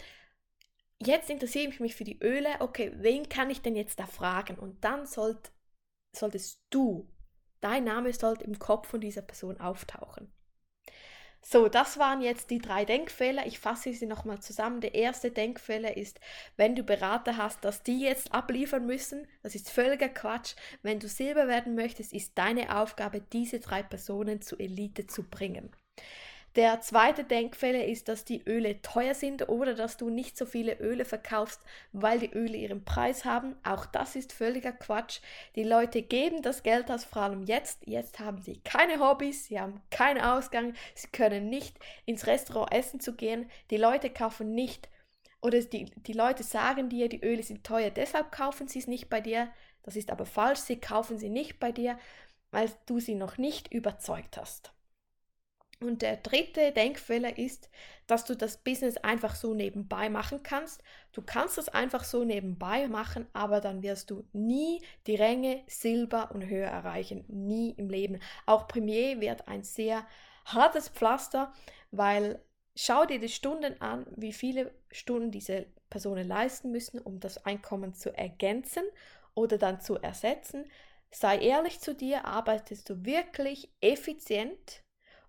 jetzt 0.98 1.30
interessiere 1.30 1.68
ich 1.68 1.80
mich 1.80 1.94
für 1.94 2.04
die 2.04 2.20
Öle, 2.20 2.48
okay, 2.60 2.92
wen 2.96 3.28
kann 3.28 3.50
ich 3.50 3.62
denn 3.62 3.76
jetzt 3.76 3.98
da 3.98 4.06
fragen? 4.06 4.58
Und 4.58 4.84
dann 4.84 5.06
sollt, 5.06 5.52
solltest 6.14 6.62
du, 6.70 7.08
dein 7.60 7.84
Name 7.84 8.12
sollte 8.12 8.44
im 8.44 8.58
Kopf 8.58 8.88
von 8.88 9.00
dieser 9.00 9.22
Person 9.22 9.60
auftauchen. 9.60 10.32
So, 11.44 11.68
das 11.68 11.98
waren 11.98 12.22
jetzt 12.22 12.50
die 12.50 12.60
drei 12.60 12.84
Denkfehler. 12.84 13.46
Ich 13.46 13.58
fasse 13.58 13.92
sie 13.92 14.06
nochmal 14.06 14.40
zusammen. 14.40 14.80
Der 14.80 14.94
erste 14.94 15.30
Denkfehler 15.30 15.96
ist, 15.96 16.20
wenn 16.56 16.76
du 16.76 16.84
Berater 16.84 17.36
hast, 17.36 17.64
dass 17.64 17.82
die 17.82 18.00
jetzt 18.00 18.32
abliefern 18.32 18.86
müssen. 18.86 19.26
Das 19.42 19.54
ist 19.54 19.70
völliger 19.70 20.08
Quatsch. 20.08 20.54
Wenn 20.82 21.00
du 21.00 21.08
Silber 21.08 21.48
werden 21.48 21.74
möchtest, 21.74 22.12
ist 22.12 22.38
deine 22.38 22.76
Aufgabe, 22.76 23.20
diese 23.20 23.58
drei 23.58 23.82
Personen 23.82 24.40
zur 24.40 24.60
Elite 24.60 25.06
zu 25.06 25.24
bringen. 25.24 25.70
Der 26.54 26.82
zweite 26.82 27.24
Denkfehler 27.24 27.86
ist, 27.86 28.08
dass 28.08 28.26
die 28.26 28.42
Öle 28.46 28.82
teuer 28.82 29.14
sind 29.14 29.48
oder 29.48 29.74
dass 29.74 29.96
du 29.96 30.10
nicht 30.10 30.36
so 30.36 30.44
viele 30.44 30.78
Öle 30.80 31.06
verkaufst, 31.06 31.62
weil 31.92 32.18
die 32.18 32.30
Öle 32.30 32.58
ihren 32.58 32.84
Preis 32.84 33.24
haben. 33.24 33.56
Auch 33.64 33.86
das 33.86 34.16
ist 34.16 34.34
völliger 34.34 34.72
Quatsch. 34.72 35.20
Die 35.56 35.62
Leute 35.62 36.02
geben 36.02 36.42
das 36.42 36.62
Geld 36.62 36.90
aus, 36.90 37.04
vor 37.04 37.22
allem 37.22 37.44
jetzt. 37.44 37.86
Jetzt 37.86 38.20
haben 38.20 38.42
sie 38.42 38.60
keine 38.64 39.00
Hobbys, 39.00 39.46
sie 39.46 39.58
haben 39.58 39.80
keinen 39.90 40.20
Ausgang, 40.20 40.74
sie 40.94 41.08
können 41.08 41.48
nicht 41.48 41.78
ins 42.04 42.26
Restaurant 42.26 42.70
essen 42.70 43.00
zu 43.00 43.14
gehen. 43.14 43.50
Die 43.70 43.78
Leute 43.78 44.10
kaufen 44.10 44.54
nicht 44.54 44.90
oder 45.40 45.58
die, 45.60 45.86
die 45.86 46.12
Leute 46.12 46.42
sagen 46.42 46.90
dir, 46.90 47.08
die 47.08 47.24
Öle 47.24 47.42
sind 47.42 47.64
teuer, 47.64 47.88
deshalb 47.88 48.30
kaufen 48.30 48.68
sie 48.68 48.78
es 48.78 48.86
nicht 48.86 49.08
bei 49.08 49.22
dir. 49.22 49.50
Das 49.84 49.96
ist 49.96 50.10
aber 50.10 50.26
falsch, 50.26 50.60
sie 50.60 50.78
kaufen 50.78 51.16
sie 51.18 51.30
nicht 51.30 51.58
bei 51.58 51.72
dir, 51.72 51.98
weil 52.50 52.70
du 52.84 53.00
sie 53.00 53.14
noch 53.14 53.38
nicht 53.38 53.72
überzeugt 53.72 54.36
hast. 54.36 54.72
Und 55.82 56.02
der 56.02 56.16
dritte 56.18 56.72
Denkfehler 56.72 57.36
ist, 57.38 57.68
dass 58.06 58.24
du 58.24 58.36
das 58.36 58.56
Business 58.56 58.96
einfach 58.98 59.34
so 59.34 59.54
nebenbei 59.54 60.08
machen 60.10 60.42
kannst. 60.42 60.82
Du 61.12 61.22
kannst 61.22 61.58
es 61.58 61.68
einfach 61.68 62.04
so 62.04 62.24
nebenbei 62.24 62.88
machen, 62.88 63.26
aber 63.32 63.60
dann 63.60 63.82
wirst 63.82 64.10
du 64.10 64.24
nie 64.32 64.82
die 65.06 65.16
Ränge 65.16 65.62
Silber 65.66 66.30
und 66.32 66.46
Höhe 66.46 66.64
erreichen. 66.64 67.24
Nie 67.28 67.70
im 67.76 67.90
Leben. 67.90 68.20
Auch 68.46 68.68
Premier 68.68 69.20
wird 69.20 69.48
ein 69.48 69.64
sehr 69.64 70.06
hartes 70.44 70.88
Pflaster, 70.88 71.52
weil 71.90 72.40
schau 72.74 73.04
dir 73.04 73.18
die 73.18 73.28
Stunden 73.28 73.80
an, 73.80 74.06
wie 74.16 74.32
viele 74.32 74.72
Stunden 74.90 75.30
diese 75.30 75.66
Personen 75.90 76.26
leisten 76.26 76.70
müssen, 76.70 77.00
um 77.00 77.20
das 77.20 77.44
Einkommen 77.44 77.94
zu 77.94 78.16
ergänzen 78.16 78.84
oder 79.34 79.58
dann 79.58 79.80
zu 79.80 79.96
ersetzen. 79.96 80.64
Sei 81.10 81.38
ehrlich 81.38 81.80
zu 81.80 81.94
dir, 81.94 82.24
arbeitest 82.24 82.88
du 82.88 83.04
wirklich 83.04 83.70
effizient 83.80 84.82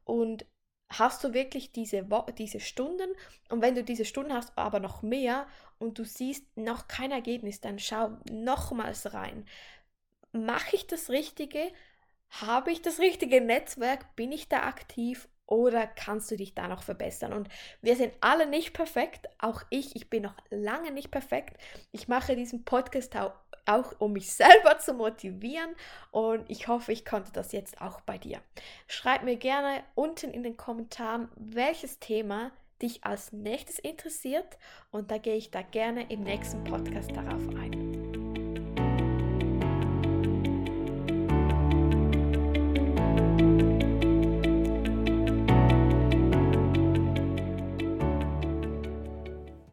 und 0.06 0.46
hast 0.90 1.24
du 1.24 1.34
wirklich 1.34 1.72
diese, 1.72 2.08
diese 2.38 2.60
Stunden 2.60 3.10
und 3.50 3.62
wenn 3.62 3.76
du 3.76 3.84
diese 3.84 4.06
Stunden 4.06 4.34
hast, 4.34 4.58
aber 4.58 4.80
noch 4.80 5.02
mehr 5.02 5.48
und 5.80 5.98
du 5.98 6.06
siehst 6.06 6.46
noch 6.56 6.88
kein 6.88 7.12
Ergebnis, 7.12 7.62
dann 7.62 7.80
schau 7.80 8.18
nochmals 8.30 9.14
rein. 9.14 9.46
Mache 10.32 10.76
ich 10.76 10.88
das 10.88 11.10
Richtige? 11.10 11.72
Habe 12.30 12.72
ich 12.72 12.82
das 12.82 13.00
richtige 13.00 13.42
Netzwerk? 13.42 14.16
Bin 14.16 14.32
ich 14.32 14.50
da 14.50 14.64
aktiv? 14.64 15.28
Oder 15.46 15.86
kannst 15.86 16.32
du 16.32 16.38
dich 16.38 16.56
da 16.56 16.68
noch 16.68 16.84
verbessern? 16.84 17.34
Und 17.34 17.50
wir 17.82 17.96
sind 17.96 18.14
alle 18.22 18.48
nicht 18.48 18.74
perfekt. 18.74 19.28
Auch 19.38 19.62
ich, 19.70 19.96
ich 19.96 20.10
bin 20.10 20.24
noch 20.24 20.36
lange 20.50 20.92
nicht 20.92 21.12
perfekt. 21.12 21.62
Ich 21.92 22.08
mache 22.08 22.36
diesen 22.36 22.64
Podcast 22.64 23.14
auch 23.66 23.94
um 24.00 24.14
mich 24.14 24.34
selber 24.34 24.80
zu 24.80 24.94
motivieren 24.94 25.76
und 26.12 26.50
ich 26.50 26.68
hoffe, 26.68 26.92
ich 26.92 27.06
konnte 27.06 27.32
das 27.32 27.52
jetzt 27.52 27.82
auch 27.82 28.02
bei 28.02 28.18
dir. 28.18 28.42
Schreib 28.88 29.24
mir 29.24 29.38
gerne 29.38 29.84
unten 29.96 30.32
in 30.32 30.44
den 30.44 30.58
Kommentaren, 30.58 31.30
welches 31.36 32.00
Thema 32.00 32.52
dich 32.82 33.04
als 33.04 33.32
nächstes 33.32 33.80
interessiert 33.80 34.58
und 34.92 35.12
da 35.12 35.18
gehe 35.18 35.36
ich 35.36 35.52
da 35.52 35.62
gerne 35.62 36.12
im 36.12 36.24
nächsten 36.24 36.64
Podcast 36.64 37.12
darauf 37.12 37.48
ein. 37.50 37.83